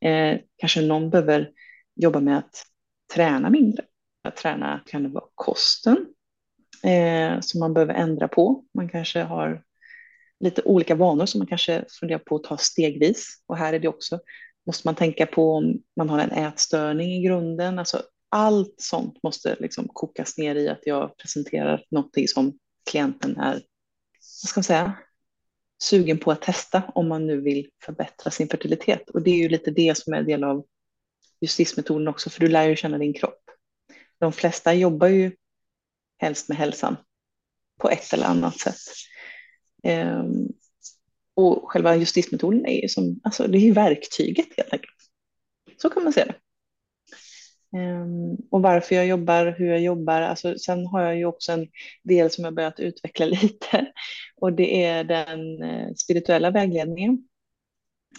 [0.00, 1.52] Eh, kanske någon behöver
[1.98, 2.64] jobba med att
[3.14, 3.84] träna mindre.
[4.22, 6.06] Att träna kan det vara kosten
[6.84, 8.64] eh, som man behöver ändra på.
[8.74, 9.64] Man kanske har
[10.40, 13.42] lite olika vanor som man kanske funderar på att ta stegvis.
[13.46, 14.20] Och här är det också,
[14.66, 17.78] måste man tänka på om man har en ätstörning i grunden.
[17.78, 22.58] Alltså allt sånt måste liksom kokas ner i att jag presenterar någonting som
[22.90, 23.52] klienten är,
[24.42, 24.92] vad ska man säga,
[25.82, 29.10] sugen på att testa om man nu vill förbättra sin fertilitet.
[29.10, 30.64] Och det är ju lite det som är del av
[31.40, 33.42] justismetoden också, för du lär ju känna din kropp.
[34.18, 35.32] De flesta jobbar ju
[36.18, 36.96] helst med hälsan
[37.80, 38.80] på ett eller annat sätt.
[39.84, 40.48] Um,
[41.34, 44.96] och själva justismetoden är ju som, alltså det är ju verktyget helt enkelt.
[45.76, 46.34] Så kan man se det.
[47.78, 50.20] Um, och varför jag jobbar, hur jag jobbar.
[50.20, 51.68] Alltså, sen har jag ju också en
[52.02, 53.92] del som jag börjat utveckla lite
[54.36, 57.28] och det är den eh, spirituella vägledningen.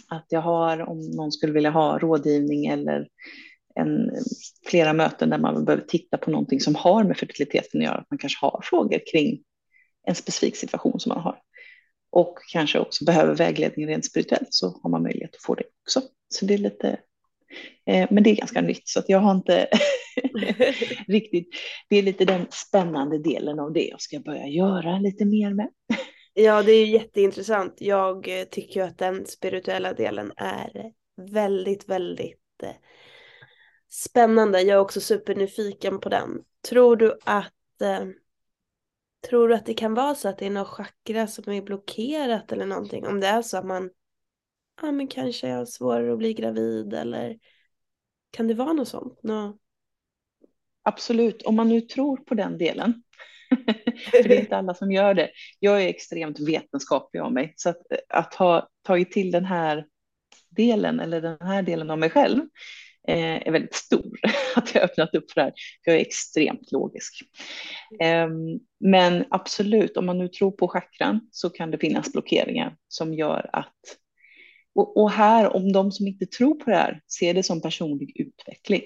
[0.08, 3.08] Att jag har, om någon skulle vilja ha rådgivning eller
[3.74, 4.10] en,
[4.66, 8.10] flera möten där man behöver titta på någonting som har med fertiliteten att göra, att
[8.10, 9.42] man kanske har frågor kring
[10.06, 11.38] en specifik situation som man har.
[12.10, 16.02] Och kanske också behöver vägledning rent spirituellt så har man möjlighet att få det också.
[16.28, 16.98] Så det är lite
[17.86, 19.68] Eh, men det är ganska nytt så att jag har inte
[21.08, 21.48] riktigt,
[21.88, 25.68] det är lite den spännande delen av det jag ska börja göra lite mer med.
[26.34, 27.74] Ja, det är jätteintressant.
[27.78, 32.74] Jag eh, tycker ju att den spirituella delen är väldigt, väldigt eh,
[33.88, 34.60] spännande.
[34.60, 36.44] Jag är också supernyfiken på den.
[36.68, 38.04] Tror du att eh,
[39.28, 42.52] Tror du att det kan vara så att det är något chakra som är blockerat
[42.52, 43.06] eller någonting?
[43.06, 43.90] Om det är så att man
[44.82, 47.38] ja men kanske har svårare att bli gravid eller
[48.30, 49.22] kan det vara något sånt?
[49.22, 49.58] Nå...
[50.82, 53.02] Absolut, om man nu tror på den delen.
[54.10, 55.30] För det är inte alla som gör det.
[55.58, 59.86] Jag är extremt vetenskaplig av mig, så att, eh, att ha tagit till den här
[60.50, 62.40] delen eller den här delen av mig själv
[63.08, 64.18] eh, är väldigt stor.
[64.56, 65.52] Att jag öppnat upp för det här.
[65.84, 67.22] Jag är extremt logisk.
[68.00, 68.28] Eh,
[68.80, 73.50] men absolut, om man nu tror på chakran så kan det finnas blockeringar som gör
[73.52, 73.74] att
[74.74, 78.12] och, och, här, om de som inte tror på det här ser det som personlig
[78.20, 78.82] utveckling.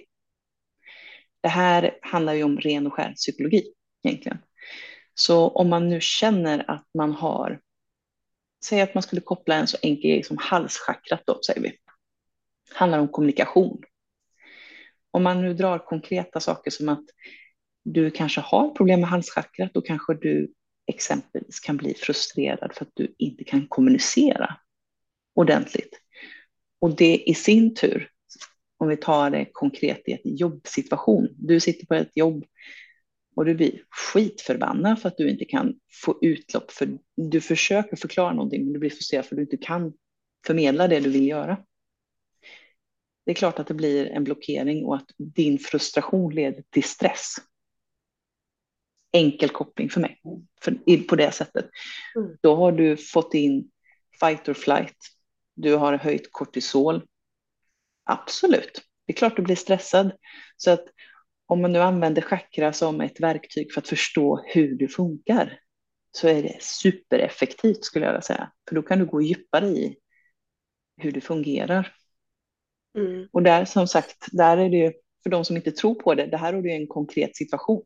[1.41, 3.63] Det här handlar ju om ren och skär psykologi
[4.05, 4.39] egentligen.
[5.15, 7.61] Så om man nu känner att man har,
[8.65, 11.79] säg att man skulle koppla en så enkel grej som halschakrat då, säger vi.
[12.75, 13.83] handlar om kommunikation.
[15.11, 17.05] Om man nu drar konkreta saker som att
[17.85, 20.53] du kanske har problem med halschakrat, då kanske du
[20.87, 24.57] exempelvis kan bli frustrerad för att du inte kan kommunicera
[25.35, 26.01] ordentligt.
[26.81, 28.11] Och det i sin tur,
[28.79, 32.45] om vi tar det konkret i en jobbsituation, du sitter på ett jobb
[33.37, 38.33] och du blir skitförbannad för att du inte kan få utlopp för, du försöker förklara
[38.33, 39.93] någonting men du blir frustrerad för att du inte kan
[40.47, 41.59] förmedla det du vill göra.
[43.25, 47.37] Det är klart att det blir en blockering och att din frustration leder till stress.
[49.13, 50.21] Enkel koppling för mig,
[50.61, 51.71] för, på det sättet.
[52.17, 52.37] Mm.
[52.41, 53.71] Då har du fått in
[54.21, 54.97] fight or flight,
[55.55, 57.07] du har höjt kortisol.
[58.05, 60.13] Absolut, det är klart du blir stressad.
[60.57, 60.85] Så att
[61.47, 65.61] om man nu använder chakra som ett verktyg för att förstå hur du funkar
[66.11, 68.53] så är det supereffektivt skulle jag vilja säga.
[68.69, 69.97] För då kan du gå djupare i
[70.97, 71.97] hur du fungerar.
[72.99, 73.29] Mm.
[73.33, 76.27] Och där som sagt, där är det ju för de som inte tror på det,
[76.27, 77.85] det här är ju en konkret situation.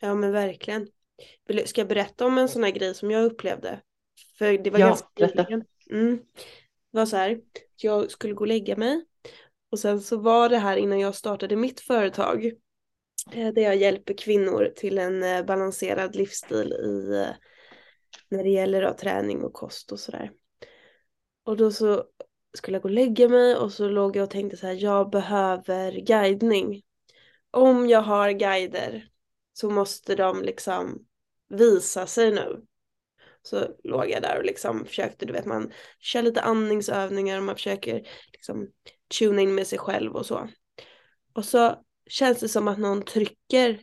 [0.00, 0.88] Ja men verkligen.
[1.64, 3.80] Ska jag berätta om en sån här grej som jag upplevde?
[4.38, 5.46] För det var ja, ganska berätta.
[5.90, 6.16] Mm.
[6.90, 7.40] Det var så här,
[7.76, 9.04] jag skulle gå och lägga mig
[9.74, 12.44] och sen så var det här innan jag startade mitt företag
[13.32, 17.34] eh, där jag hjälper kvinnor till en eh, balanserad livsstil i eh,
[18.28, 20.30] när det gäller då, träning och kost och sådär.
[21.44, 22.04] Och då så
[22.56, 25.10] skulle jag gå och lägga mig och så låg jag och tänkte så här, jag
[25.10, 26.82] behöver guidning.
[27.50, 29.08] Om jag har guider
[29.52, 31.06] så måste de liksom
[31.48, 32.64] visa sig nu.
[33.42, 37.54] Så låg jag där och liksom försökte, du vet man kör lite andningsövningar och man
[37.54, 38.68] försöker liksom
[39.18, 40.48] tuna in med sig själv och så.
[41.32, 43.80] Och så känns det som att någon trycker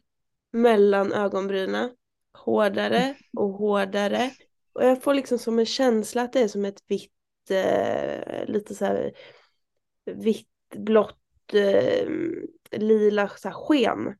[0.52, 1.90] mellan ögonbrynen
[2.34, 4.32] hårdare och hårdare.
[4.74, 8.76] Och jag får liksom som en känsla att det är som ett vitt, eh, lite
[8.76, 9.14] så här
[10.06, 12.10] vitt, blått, eh,
[12.72, 14.18] lila så här sken.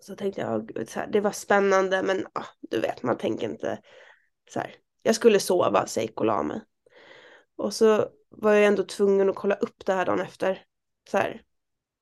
[0.00, 3.80] Så tänkte jag, så här, det var spännande men ah, du vet man tänker inte
[4.50, 4.76] så här.
[5.02, 6.60] Jag skulle sova, och la mig.
[7.56, 10.64] Och så var jag ändå tvungen att kolla upp det här dagen efter.
[11.10, 11.42] Så här,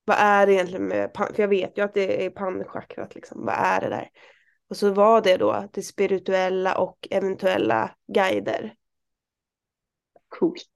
[0.04, 3.54] vad är det egentligen med, för jag vet ju att det är pannchakrat liksom, vad
[3.54, 4.08] är det där?
[4.68, 8.74] Och så var det då det spirituella och eventuella guider.
[10.28, 10.70] Coolt.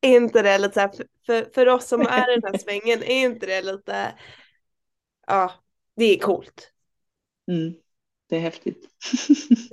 [0.00, 0.90] Är inte det lite så här,
[1.26, 4.14] för, för oss som är i den här svängen, är inte det lite,
[5.26, 5.52] ja,
[5.96, 6.72] det är coolt.
[7.50, 7.74] Mm,
[8.28, 8.88] det är häftigt.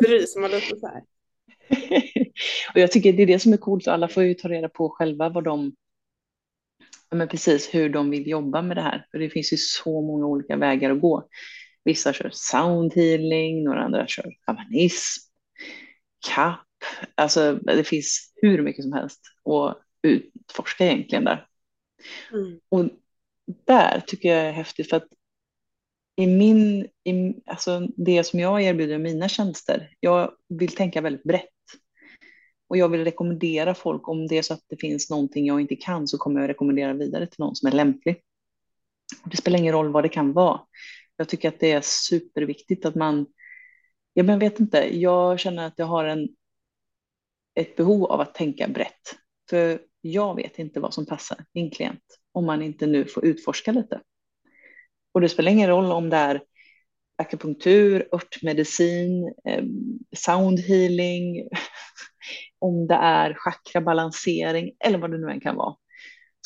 [0.07, 1.03] Ryser man lite så här.
[2.73, 4.89] och jag tycker det är det som är coolt, alla får ju ta reda på
[4.89, 5.75] själva vad de,
[7.11, 9.07] men precis hur de vill jobba med det här.
[9.11, 11.27] För det finns ju så många olika vägar att gå.
[11.83, 15.21] Vissa kör soundhealing, några andra kör shamanism,
[16.27, 16.61] kapp.
[17.15, 21.47] Alltså det finns hur mycket som helst att utforska egentligen där.
[22.31, 22.59] Mm.
[22.69, 22.89] Och
[23.65, 25.07] där tycker jag är häftigt för att
[26.15, 31.49] i min, i, alltså det som jag erbjuder mina tjänster, jag vill tänka väldigt brett.
[32.75, 35.75] Och jag vill rekommendera folk, om det är så att det finns någonting jag inte
[35.75, 38.21] kan, så kommer jag rekommendera vidare till någon som är lämplig.
[39.25, 40.61] Det spelar ingen roll vad det kan vara.
[41.15, 43.25] Jag tycker att det är superviktigt att man,
[44.13, 46.29] Jag men vet inte, jag känner att jag har en,
[47.55, 49.15] ett behov av att tänka brett.
[49.49, 53.71] För jag vet inte vad som passar min klient om man inte nu får utforska
[53.71, 54.01] lite.
[55.11, 56.41] Och det spelar ingen roll om det är
[57.17, 61.49] akupunktur, örtmedicin, eh, sound soundhealing,
[62.59, 65.75] om det är chakrabalansering eller vad det nu än kan vara.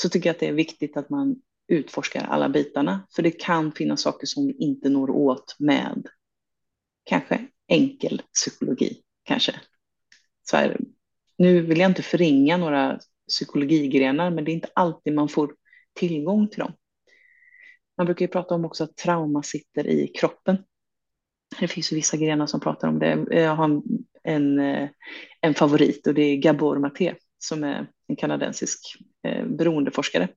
[0.02, 3.08] Så tycker jag att det är viktigt att man utforskar alla bitarna.
[3.16, 6.08] För det kan finnas saker som vi inte når åt med
[7.04, 9.02] kanske enkel psykologi.
[9.24, 9.56] Kanske.
[10.44, 10.80] Så här,
[11.38, 15.56] nu vill jag inte förringa några psykologigrenar, men det är inte alltid man får
[15.94, 16.74] tillgång till dem.
[17.98, 20.58] Man brukar ju prata om också att trauma sitter i kroppen.
[21.60, 23.26] Det finns ju vissa grenar som pratar om det.
[23.30, 23.84] Jag har en,
[24.24, 24.60] en,
[25.42, 28.80] eh, favorit och det är Gabor Maté som är en kanadensisk
[29.28, 30.28] eh, beroendeforskare.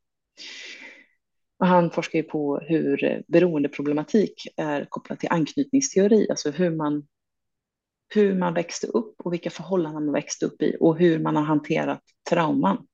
[1.59, 7.07] Och han forskar ju på hur eh, beroendeproblematik är kopplat till anknytningsteori, alltså hur man,
[8.15, 11.43] hur man växte upp och vilka förhållanden man växte upp i och hur man har
[11.43, 12.87] hanterat trauman.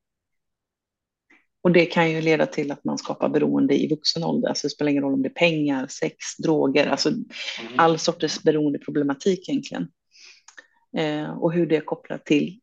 [1.63, 4.49] Och det kan ju leda till att man skapar beroende i vuxen ålder.
[4.49, 7.23] Alltså det spelar ingen roll om det är pengar, sex, droger, alltså mm.
[7.77, 9.89] all sorters beroendeproblematik egentligen.
[10.97, 12.61] Eh, och hur det är kopplat till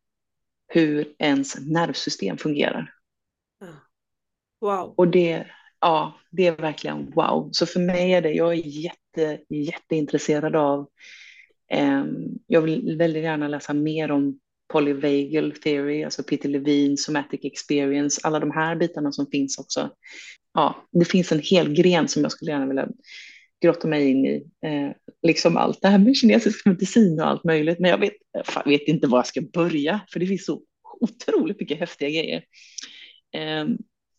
[0.68, 2.92] hur ens nervsystem fungerar.
[4.62, 4.94] Wow.
[4.98, 5.46] Och det,
[5.80, 7.50] ja, det är verkligen wow.
[7.52, 10.88] Så för mig är det, jag är jätte, jätteintresserad av,
[11.72, 12.06] eh,
[12.48, 14.40] jag vill väldigt gärna läsa mer om
[14.76, 19.90] polyvagal theory, alltså Peter Levine, somatic experience, alla de här bitarna som finns också.
[20.54, 22.88] Ja, det finns en hel gren som jag skulle gärna vilja
[23.62, 27.80] grotta mig in i, eh, liksom allt det här med kinesisk medicin och allt möjligt,
[27.80, 28.14] men jag vet,
[28.46, 30.62] fan, vet inte var jag ska börja, för det finns så
[31.00, 32.44] otroligt mycket häftiga grejer.
[33.36, 33.66] Eh,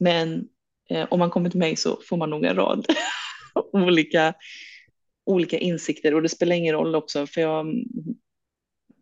[0.01, 0.45] men
[0.91, 2.87] eh, om man kommer till mig så får man nog en rad
[3.73, 4.35] olika,
[5.27, 7.67] olika insikter och det spelar ingen roll också, för jag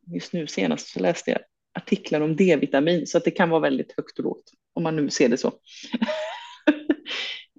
[0.07, 1.41] just nu senast så läste jag
[1.75, 5.11] artiklar om D-vitamin så att det kan vara väldigt högt och lågt om man nu
[5.11, 5.53] ser det så.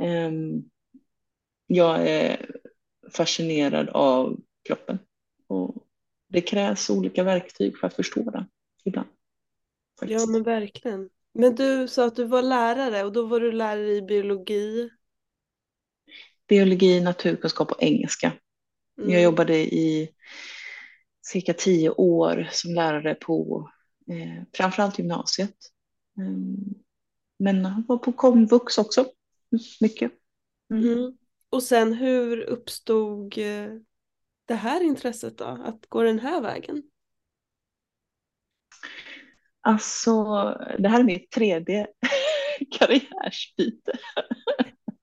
[0.02, 0.70] um,
[1.68, 2.52] jag är
[3.14, 5.00] fascinerad av kroppen
[5.48, 5.76] och
[6.30, 8.46] det krävs olika verktyg för att förstå den
[8.84, 9.08] ibland.
[10.00, 10.22] Faktiskt.
[10.22, 11.10] Ja men verkligen.
[11.34, 14.90] Men du sa att du var lärare och då var du lärare i biologi?
[16.48, 18.32] Biologi, naturkunskap och engelska.
[18.98, 19.12] Mm.
[19.12, 20.10] Jag jobbade i
[21.26, 23.70] cirka tio år som lärare på
[24.08, 25.56] eh, framförallt gymnasiet.
[26.18, 26.56] Mm.
[27.40, 29.06] Men jag var på komvux också,
[29.82, 30.12] mycket.
[30.74, 31.18] Mm.
[31.50, 33.70] Och sen hur uppstod eh,
[34.46, 36.84] det här intresset då, att gå den här vägen?
[39.62, 40.14] Alltså,
[40.80, 41.88] det här är mitt tredje
[42.72, 43.92] karriärsbyte.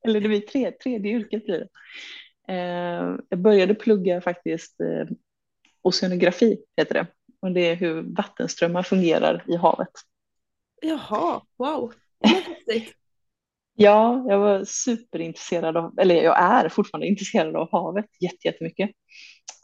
[0.04, 1.68] Eller det blir tre, tredje yrket blir det.
[2.52, 5.06] Eh, jag började plugga faktiskt eh,
[5.82, 7.06] oceanografi, heter det.
[7.40, 9.88] Och det är hur vattenströmmar fungerar i havet.
[10.82, 11.92] Jaha, wow.
[13.74, 18.06] ja, jag var superintresserad av, eller jag är fortfarande intresserad av havet
[18.44, 18.90] jättemycket.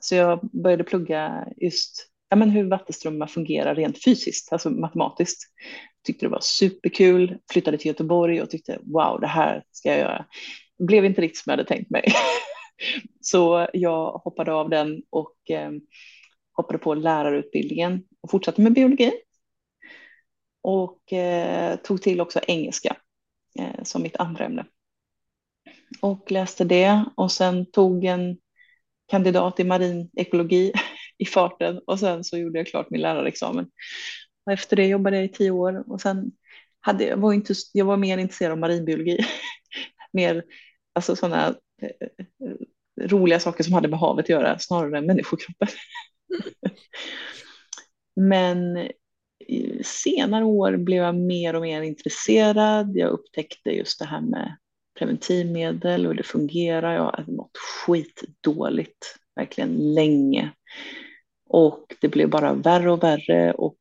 [0.00, 5.42] Så jag började plugga just ja, men hur vattenströmmar fungerar rent fysiskt, alltså matematiskt.
[6.06, 10.26] Tyckte det var superkul, flyttade till Göteborg och tyckte wow, det här ska jag göra.
[10.78, 12.04] Blev inte riktigt som jag hade tänkt mig.
[13.20, 15.70] Så jag hoppade av den och eh,
[16.52, 19.12] hoppade på lärarutbildningen och fortsatte med biologi.
[20.62, 22.96] Och eh, tog till också engelska
[23.58, 24.66] eh, som mitt andra ämne.
[26.00, 28.38] Och läste det och sen tog en
[29.06, 30.72] kandidat i marin ekologi
[31.18, 33.70] i farten och sen så gjorde jag klart min lärarexamen.
[34.46, 36.32] Och efter det jobbade jag i tio år och sen
[36.80, 39.18] hade jag, var inte, jag var mer intresserad av marinbiologi.
[40.12, 40.44] mer
[40.92, 41.54] alltså sådana
[43.00, 45.68] roliga saker som hade med havet att göra snarare än människokroppen.
[48.16, 48.88] Men
[49.82, 52.96] senare år blev jag mer och mer intresserad.
[52.96, 54.56] Jag upptäckte just det här med
[54.98, 56.94] preventivmedel och hur det fungerar.
[56.94, 60.50] Jag har mått skitdåligt, verkligen länge.
[61.46, 63.76] Och det blev bara värre och värre och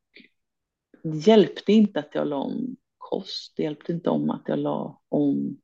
[1.04, 5.02] det hjälpte inte att jag la om kost, det hjälpte inte om att jag la
[5.10, 5.58] om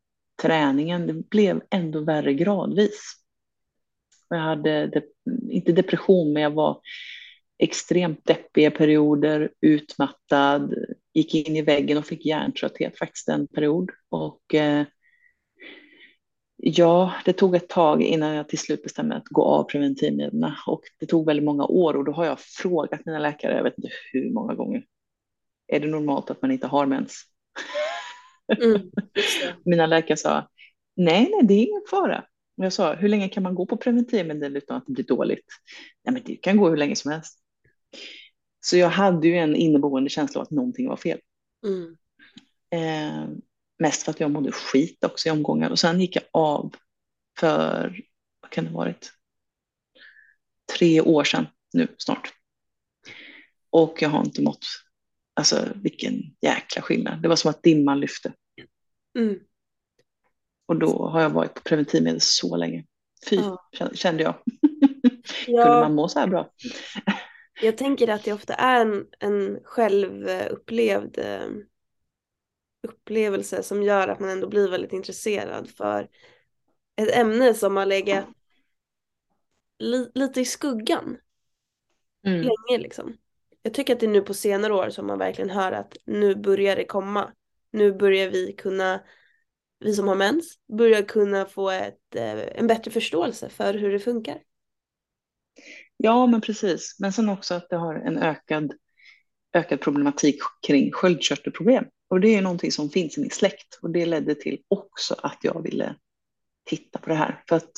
[0.43, 1.07] träningen.
[1.07, 3.13] Det blev ändå värre gradvis.
[4.29, 5.01] Jag hade, de,
[5.51, 6.81] inte depression, men jag var
[7.57, 10.73] extremt deppiga perioder, utmattad,
[11.13, 13.91] gick in i väggen och fick hjärntrötthet faktiskt en period.
[14.09, 14.85] Och eh,
[16.57, 20.51] ja, det tog ett tag innan jag till slut bestämde mig att gå av preventivmedlen
[20.67, 23.77] och det tog väldigt många år och då har jag frågat mina läkare, jag vet
[23.77, 24.85] inte hur många gånger,
[25.67, 27.32] är det normalt att man inte har mens?
[28.62, 28.91] Mm,
[29.66, 30.49] mina läkare sa,
[30.95, 32.26] nej, nej, det är ingen fara.
[32.58, 35.45] Och jag sa, hur länge kan man gå på preventivmedel utan att det blir dåligt?
[36.04, 37.39] Nej, men det kan gå hur länge som helst.
[38.60, 41.20] Så jag hade ju en inneboende känsla av att någonting var fel.
[41.66, 41.97] Mm.
[42.72, 43.30] Eh,
[43.80, 46.76] mest för att jag mådde skit också i omgångar och sen gick jag av
[47.39, 48.01] för,
[48.41, 49.14] vad kan det ha varit,
[50.78, 52.34] tre år sedan nu snart.
[53.70, 54.66] Och jag har inte mått,
[55.34, 57.22] alltså vilken jäkla skillnad.
[57.22, 58.34] Det var som att dimman lyfte.
[59.16, 59.39] Mm.
[60.66, 62.86] Och då har jag varit på preventivmedel så länge.
[63.30, 63.91] Fy, ja.
[63.93, 64.36] kände jag.
[65.47, 65.64] Ja.
[65.64, 66.49] Kunde man må så här bra?
[67.61, 71.47] jag tänker att det ofta är en, en självupplevd eh,
[72.88, 76.09] upplevelse som gör att man ändå blir väldigt intresserad för
[76.95, 78.26] ett ämne som har legat
[79.80, 81.18] li, lite i skuggan
[82.26, 82.41] mm.
[82.41, 83.18] länge liksom.
[83.61, 86.36] Jag tycker att det är nu på senare år som man verkligen hör att nu
[86.36, 87.32] börjar det komma.
[87.74, 89.03] Nu börjar vi kunna
[89.84, 93.99] vi som har mens börjar kunna få ett, eh, en bättre förståelse för hur det
[93.99, 94.41] funkar.
[95.97, 96.95] Ja, men precis.
[96.99, 98.74] Men sen också att det har en ökad,
[99.53, 101.86] ökad problematik kring sköldkörtelproblem.
[102.07, 105.38] Och det är någonting som finns i min släkt och det ledde till också att
[105.41, 105.95] jag ville
[106.65, 107.43] titta på det här.
[107.49, 107.71] För att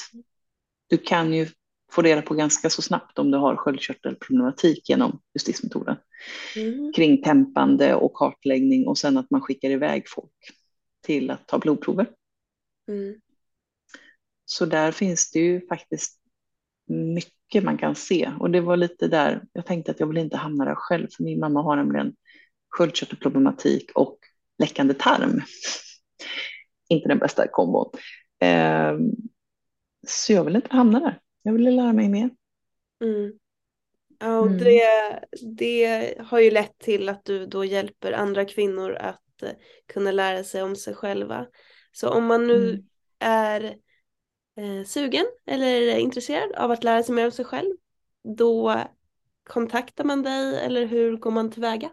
[0.87, 1.47] du kan ju
[1.91, 5.95] få reda på ganska så snabbt om du har sköldkörtelproblematik genom justismetoden.
[6.55, 6.93] Mm.
[6.93, 10.31] Kring tempande och kartläggning och sen att man skickar iväg folk
[11.03, 12.09] till att ta blodprover.
[12.87, 13.15] Mm.
[14.45, 16.19] Så där finns det ju faktiskt
[16.87, 20.37] mycket man kan se och det var lite där jag tänkte att jag vill inte
[20.37, 22.15] hamna där själv för min mamma har nämligen
[22.69, 24.19] sköldkörtelproblematik och
[24.59, 25.41] läckande tarm.
[26.89, 27.91] inte den bästa kombon.
[28.41, 28.93] Eh,
[30.07, 31.19] så jag vill inte hamna där.
[31.45, 32.29] Jag ville lära mig mer.
[33.01, 33.33] Mm.
[34.19, 34.57] Ja, och mm.
[34.57, 34.83] det,
[35.57, 39.43] det har ju lett till att du då hjälper andra kvinnor att
[39.93, 41.47] kunna lära sig om sig själva.
[41.91, 42.83] Så om man nu mm.
[43.19, 43.63] är
[44.57, 47.75] eh, sugen eller intresserad av att lära sig mer om sig själv,
[48.37, 48.83] då
[49.43, 51.89] kontaktar man dig eller hur går man tillväga?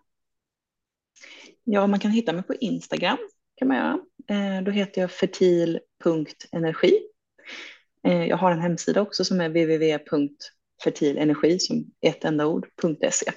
[1.64, 3.18] Ja, man kan hitta mig på Instagram
[3.54, 3.98] kan man göra.
[4.28, 7.11] Eh, då heter jag fertil.energi.
[8.04, 13.32] Eh, jag har en hemsida också som är www.fertilenergi som ett enda ord.se.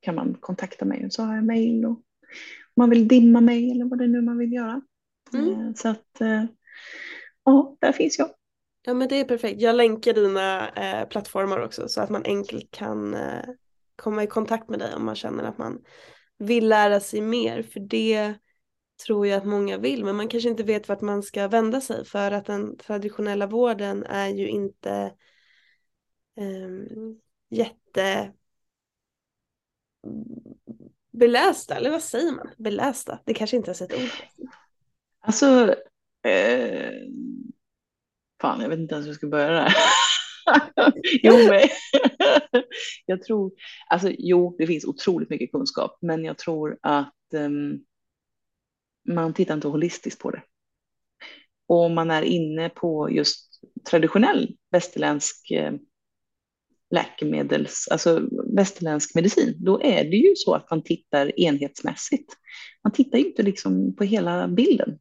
[0.00, 2.02] kan man kontakta mig och så har jag mejl och
[2.76, 4.80] man vill dimma mig eller vad det nu man vill göra.
[5.32, 5.50] Mm.
[5.50, 6.44] Eh, så att eh,
[7.44, 8.28] ja, där finns jag.
[8.82, 9.60] Ja men det är perfekt.
[9.60, 13.44] Jag länkar dina eh, plattformar också så att man enkelt kan eh,
[13.96, 15.78] komma i kontakt med dig om man känner att man
[16.38, 17.62] vill lära sig mer.
[17.62, 18.34] För det
[19.06, 22.04] tror jag att många vill men man kanske inte vet vart man ska vända sig
[22.04, 25.14] för att den traditionella vården är ju inte
[26.36, 27.20] um,
[27.50, 28.32] jätte
[31.10, 32.48] belästa, eller vad säger man?
[32.58, 34.46] Belästa, det kanske inte ens är ett ord.
[35.20, 35.74] Alltså,
[36.22, 36.92] eh,
[38.40, 39.74] fan jag vet inte ens hur jag ska börja där.
[41.22, 41.60] jo, men,
[43.06, 43.52] jag tror,
[43.88, 47.84] alltså jo, det finns otroligt mycket kunskap, men jag tror att um,
[49.08, 50.42] man tittar inte holistiskt på det.
[51.66, 55.72] Och om man är inne på just traditionell västerländsk eh,
[56.90, 62.36] läkemedels, alltså västerländsk medicin, då är det ju så att man tittar enhetsmässigt.
[62.84, 64.98] Man tittar ju inte liksom på hela bilden.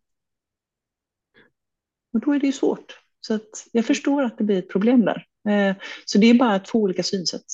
[2.14, 3.00] Och då är det ju svårt.
[3.22, 5.26] Så att jag förstår att det blir ett problem där.
[5.50, 5.76] Eh,
[6.06, 7.46] så det är bara två olika synsätt.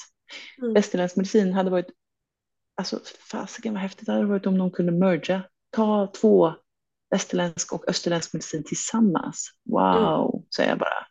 [0.58, 0.74] Mm.
[0.74, 1.90] Västerländsk medicin hade varit,
[2.76, 3.00] alltså
[3.32, 5.44] fasiken vad häftigt det hade varit om någon kunde merga,
[5.76, 6.54] ta två
[7.12, 9.52] västerländsk och österländsk medicin tillsammans.
[9.66, 10.46] Wow, mm.
[10.56, 11.08] säger jag bara.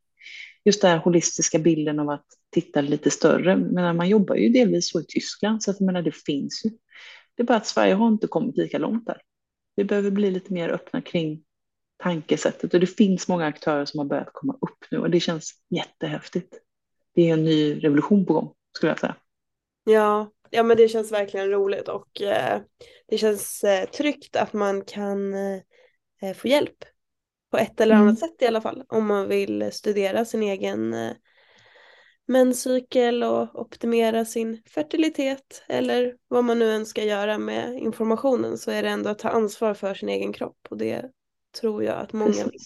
[0.65, 3.57] Just den här holistiska bilden av att titta lite större.
[3.57, 6.71] Men man jobbar ju delvis så i Tyskland, så att jag menar, det finns ju.
[7.37, 9.21] Det är bara att Sverige har inte kommit lika långt där.
[9.77, 11.45] Vi behöver bli lite mer öppna kring
[12.03, 15.53] tankesättet och det finns många aktörer som har börjat komma upp nu och det känns
[15.71, 16.55] jättehäftigt.
[17.15, 19.17] Det är en ny revolution på gång skulle jag säga.
[19.85, 22.61] Ja, ja men det känns verkligen roligt och eh,
[23.09, 26.85] det känns eh, tryggt att man kan eh, få hjälp
[27.51, 28.17] på ett eller annat mm.
[28.17, 31.13] sätt i alla fall om man vill studera sin egen eh,
[32.27, 38.71] menscykel och optimera sin fertilitet eller vad man nu än ska göra med informationen så
[38.71, 41.11] är det ändå att ta ansvar för sin egen kropp och det
[41.61, 42.53] tror jag att många Precis.
[42.53, 42.61] vill.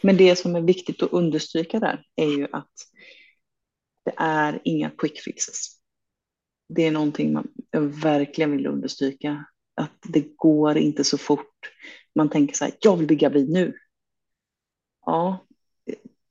[0.00, 2.72] Men det som är viktigt att understryka där är ju att
[4.04, 5.83] det är inga quick fixes.
[6.68, 7.48] Det är någonting man
[8.02, 9.44] verkligen vill understryka.
[9.74, 11.54] Att det går inte så fort.
[12.14, 13.74] Man tänker så här, jag vill bli gravid nu.
[15.06, 15.46] Ja,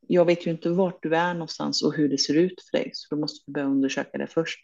[0.08, 2.90] jag vet ju inte vart du är någonstans och hur det ser ut för dig,
[2.94, 4.60] så då måste vi börja undersöka det först.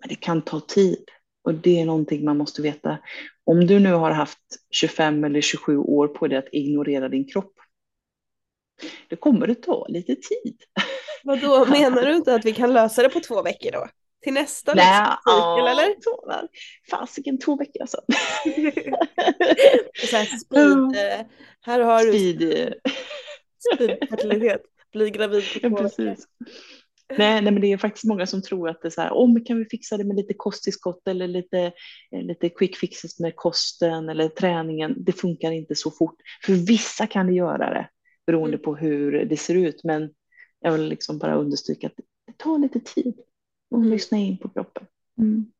[0.00, 1.04] Men det kan ta tid
[1.42, 2.98] och det är någonting man måste veta.
[3.44, 4.38] Om du nu har haft
[4.70, 7.54] 25 eller 27 år på dig att ignorera din kropp,
[9.08, 10.62] då kommer det ta lite tid.
[11.24, 13.88] Vad då menar du inte att vi kan lösa det på två veckor då?
[14.22, 15.94] Till nästa liksom, cykel eller?
[16.90, 18.00] Fasiken två veckor alltså.
[20.10, 21.26] så här speed, eh,
[21.60, 22.74] här har du speed,
[23.74, 24.62] speedfertilitet,
[24.92, 26.16] bli gravid på två ja, veckor.
[27.18, 29.44] Nej, nej, men det är faktiskt många som tror att det är så här, om
[29.44, 31.72] kan vi fixa det med lite kosttillskott eller lite,
[32.12, 34.94] eh, lite quick fixes med kosten eller träningen.
[34.96, 36.16] Det funkar inte så fort.
[36.46, 37.88] För vissa kan det göra det
[38.26, 38.64] beroende mm.
[38.64, 39.84] på hur det ser ut.
[39.84, 40.10] Men
[40.60, 41.96] jag vill liksom bara understryka att
[42.26, 43.14] det tar lite tid
[43.70, 43.90] att mm.
[43.90, 44.86] lyssna in på kroppen.
[45.18, 45.52] Mm.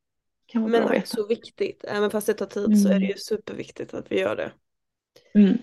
[0.53, 3.17] men också viktigt, även fast det tar tid så är det ju mm.
[3.17, 4.51] superviktigt att vi gör det.
[5.39, 5.57] Mm.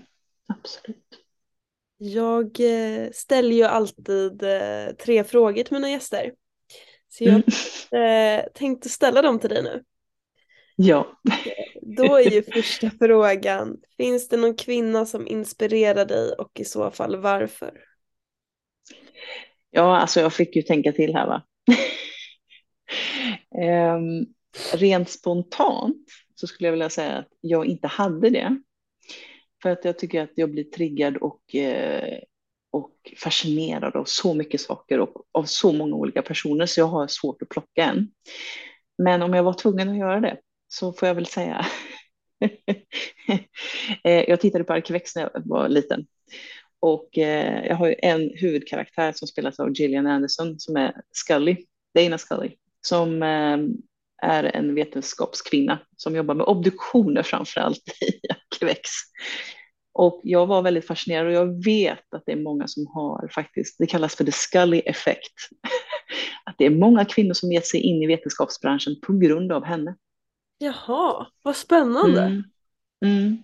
[0.47, 1.25] Absolut.
[1.99, 6.33] Jag eh, ställer ju alltid eh, tre frågor till mina gäster.
[7.09, 7.43] Så jag
[7.91, 8.49] mm.
[8.55, 9.85] tänkte ställa dem till dig nu.
[10.77, 11.21] Ja.
[11.83, 16.91] Då är ju första frågan, finns det någon kvinna som inspirerar dig och i så
[16.91, 17.81] fall varför?
[19.71, 21.43] Ja, alltså jag fick ju tänka till här va.
[23.63, 23.99] Eh,
[24.75, 28.63] rent spontant så skulle jag vilja säga att jag inte hade det.
[29.63, 32.19] För att jag tycker att jag blir triggad och, eh,
[32.71, 37.07] och fascinerad av så mycket saker och av så många olika personer så jag har
[37.07, 38.11] svårt att plocka en.
[38.99, 40.39] Men om jag var tvungen att göra det
[40.69, 41.67] så får jag väl säga
[44.05, 46.07] eh, jag tittade på Arkivex när jag var liten
[46.81, 51.57] och eh, jag har ju en huvudkaraktär som spelas av Gillian Anderson som är Scully,
[51.95, 52.51] Dana Scully,
[52.87, 53.23] som
[54.23, 58.91] är en vetenskapskvinna som jobbar med obduktioner framför allt i Arkivex.
[59.93, 63.79] Och jag var väldigt fascinerad och jag vet att det är många som har faktiskt,
[63.79, 65.35] det kallas för the Scully effect,
[66.45, 69.97] att det är många kvinnor som gett sig in i vetenskapsbranschen på grund av henne.
[70.59, 72.23] Jaha, vad spännande.
[72.23, 72.43] Mm.
[73.05, 73.39] Mm.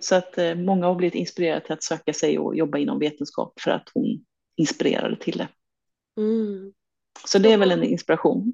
[0.00, 3.60] Så att eh, många har blivit inspirerade till att söka sig och jobba inom vetenskap
[3.60, 4.24] för att hon
[4.56, 5.48] inspirerade till det.
[6.16, 6.72] Mm.
[7.24, 8.52] Så det är väl en inspiration.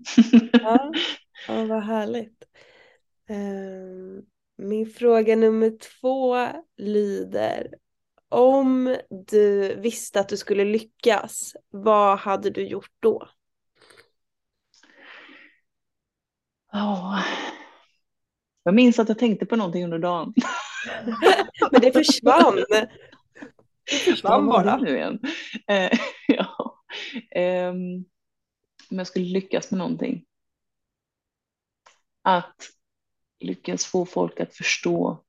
[0.53, 0.93] Ja,
[1.49, 2.45] ja vad härligt.
[3.31, 4.23] Um,
[4.57, 7.75] min fråga nummer två lyder
[8.29, 8.97] om
[9.29, 13.29] du visste att du skulle lyckas, vad hade du gjort då?
[16.73, 17.21] Oh.
[18.63, 20.35] Jag minns att jag tänkte på någonting under dagen.
[21.73, 22.65] Men det försvann.
[23.91, 24.77] Det försvann bara.
[24.77, 25.21] nu igen?
[25.69, 25.99] Eh,
[26.29, 26.77] ja.
[27.31, 27.73] Eh,
[28.93, 30.25] om jag skulle lyckas med någonting.
[32.23, 32.57] Att
[33.41, 35.25] lyckas få folk att förstå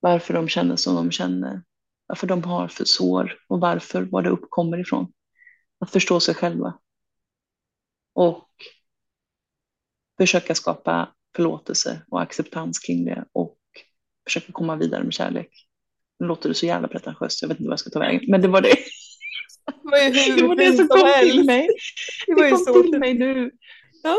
[0.00, 1.62] varför de känner som de känner,
[2.06, 5.12] varför de har för sår och varför, var det uppkommer ifrån.
[5.78, 6.78] Att förstå sig själva.
[8.12, 8.50] Och
[10.18, 13.58] försöka skapa förlåtelse och acceptans kring det och
[14.24, 15.50] försöka komma vidare med kärlek.
[16.18, 18.42] Nu låter det så jävla pretentiöst, jag vet inte vad jag ska ta vägen, men
[18.42, 18.76] det var det.
[19.66, 21.32] Det var ju hur Det var det fint som som kom helst.
[21.32, 21.68] till mig.
[22.26, 23.50] Det Det kom så till mig nu.
[24.02, 24.16] Ja,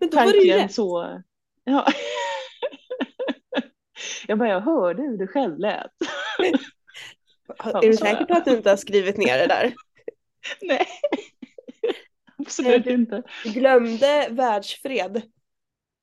[0.00, 0.74] men då var det ju rätt.
[0.74, 1.22] så.
[1.64, 1.86] Ja.
[4.28, 5.90] Jag bara, jag hörde hur det själv lät.
[7.64, 9.74] Är du säker på att du inte har skrivit ner det där?
[10.62, 10.86] Nej,
[12.38, 13.22] absolut Nej, inte.
[13.44, 15.22] Du glömde världsfred.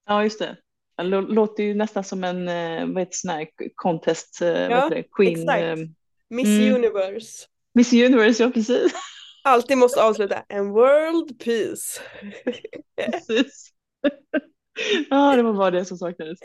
[0.07, 0.57] Ja, just det.
[0.97, 4.57] Det lå- låter ju nästan som en eh, vad heter sån här contest, eh, vad
[4.71, 5.03] Ja, heter det?
[5.11, 5.61] Queen, exakt.
[5.63, 5.75] eh,
[6.29, 6.75] Miss Mm.
[6.75, 7.45] Universe.
[7.75, 8.93] Miss Universe, ja precis.
[9.43, 12.01] Alltid måste avsluta en world peace.
[12.95, 13.71] precis.
[15.09, 16.39] Ja, det var bara det som saknades.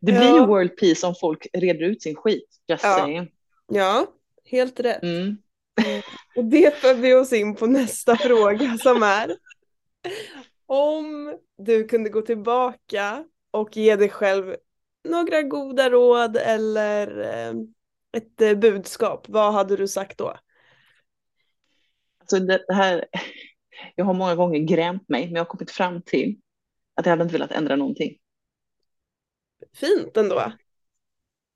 [0.00, 0.40] Det blir Ja.
[0.40, 2.96] ju world peace om folk reder ut sin skit, just Ja.
[2.98, 3.30] saying.
[3.72, 4.06] Ja,
[4.44, 5.02] helt rätt.
[5.02, 5.36] Mm.
[6.36, 9.36] Och det för vi oss in på nästa fråga som är
[10.66, 14.56] om du kunde gå tillbaka och ge dig själv
[15.08, 17.54] några goda råd eller eh,
[18.16, 20.36] ett eh, budskap, vad hade du sagt då?
[22.32, 23.04] Alltså det här,
[23.96, 26.40] jag har många gånger grämt mig, men jag har kommit fram till
[26.94, 28.18] att jag hade inte velat ändra någonting.
[29.74, 30.52] Fint ändå.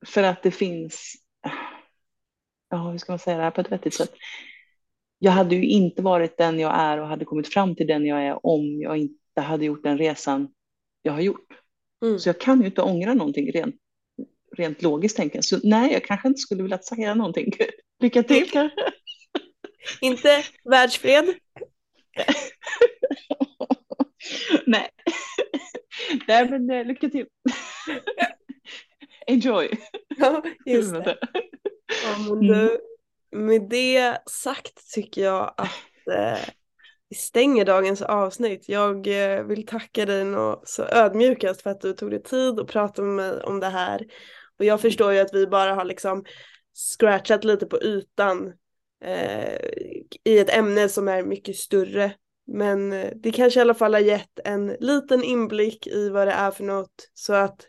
[0.05, 1.13] För att det finns,
[2.69, 4.13] ja hur ska man säga det här på ett vettigt sätt?
[5.19, 8.23] Jag hade ju inte varit den jag är och hade kommit fram till den jag
[8.23, 10.53] är om jag inte hade gjort den resan
[11.01, 11.47] jag har gjort.
[12.05, 12.19] Mm.
[12.19, 13.75] Så jag kan ju inte ångra någonting rent,
[14.57, 15.45] rent logiskt tänker jag.
[15.45, 17.51] Så nej, jag kanske inte skulle vilja säga någonting.
[17.99, 18.91] Lycka till kanske.
[20.01, 21.25] Inte världsfred?
[24.65, 24.89] nej.
[26.27, 27.25] nej, men eh, lycka till.
[29.27, 29.69] Enjoy.
[30.17, 31.17] Ja, just det.
[32.03, 32.79] Ja, men du,
[33.31, 36.49] med det sagt tycker jag att eh,
[37.09, 38.69] vi stänger dagens avsnitt.
[38.69, 40.25] Jag eh, vill tacka dig
[40.63, 44.05] så ödmjukast för att du tog dig tid att prata med mig om det här.
[44.59, 46.25] Och jag förstår ju att vi bara har liksom
[46.73, 48.53] scratchat lite på ytan
[49.03, 49.57] eh,
[50.23, 52.13] i ett ämne som är mycket större.
[52.47, 56.33] Men eh, det kanske i alla fall har gett en liten inblick i vad det
[56.33, 57.67] är för något så att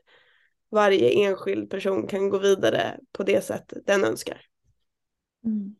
[0.71, 4.41] varje enskild person kan gå vidare på det sätt den önskar.
[5.45, 5.75] Mm.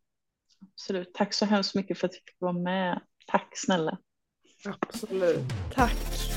[0.73, 1.15] Absolut.
[1.15, 3.01] Tack så hemskt mycket för att jag fick vara med.
[3.27, 3.99] Tack snälla.
[4.65, 5.41] Absolut.
[5.75, 6.28] Tack.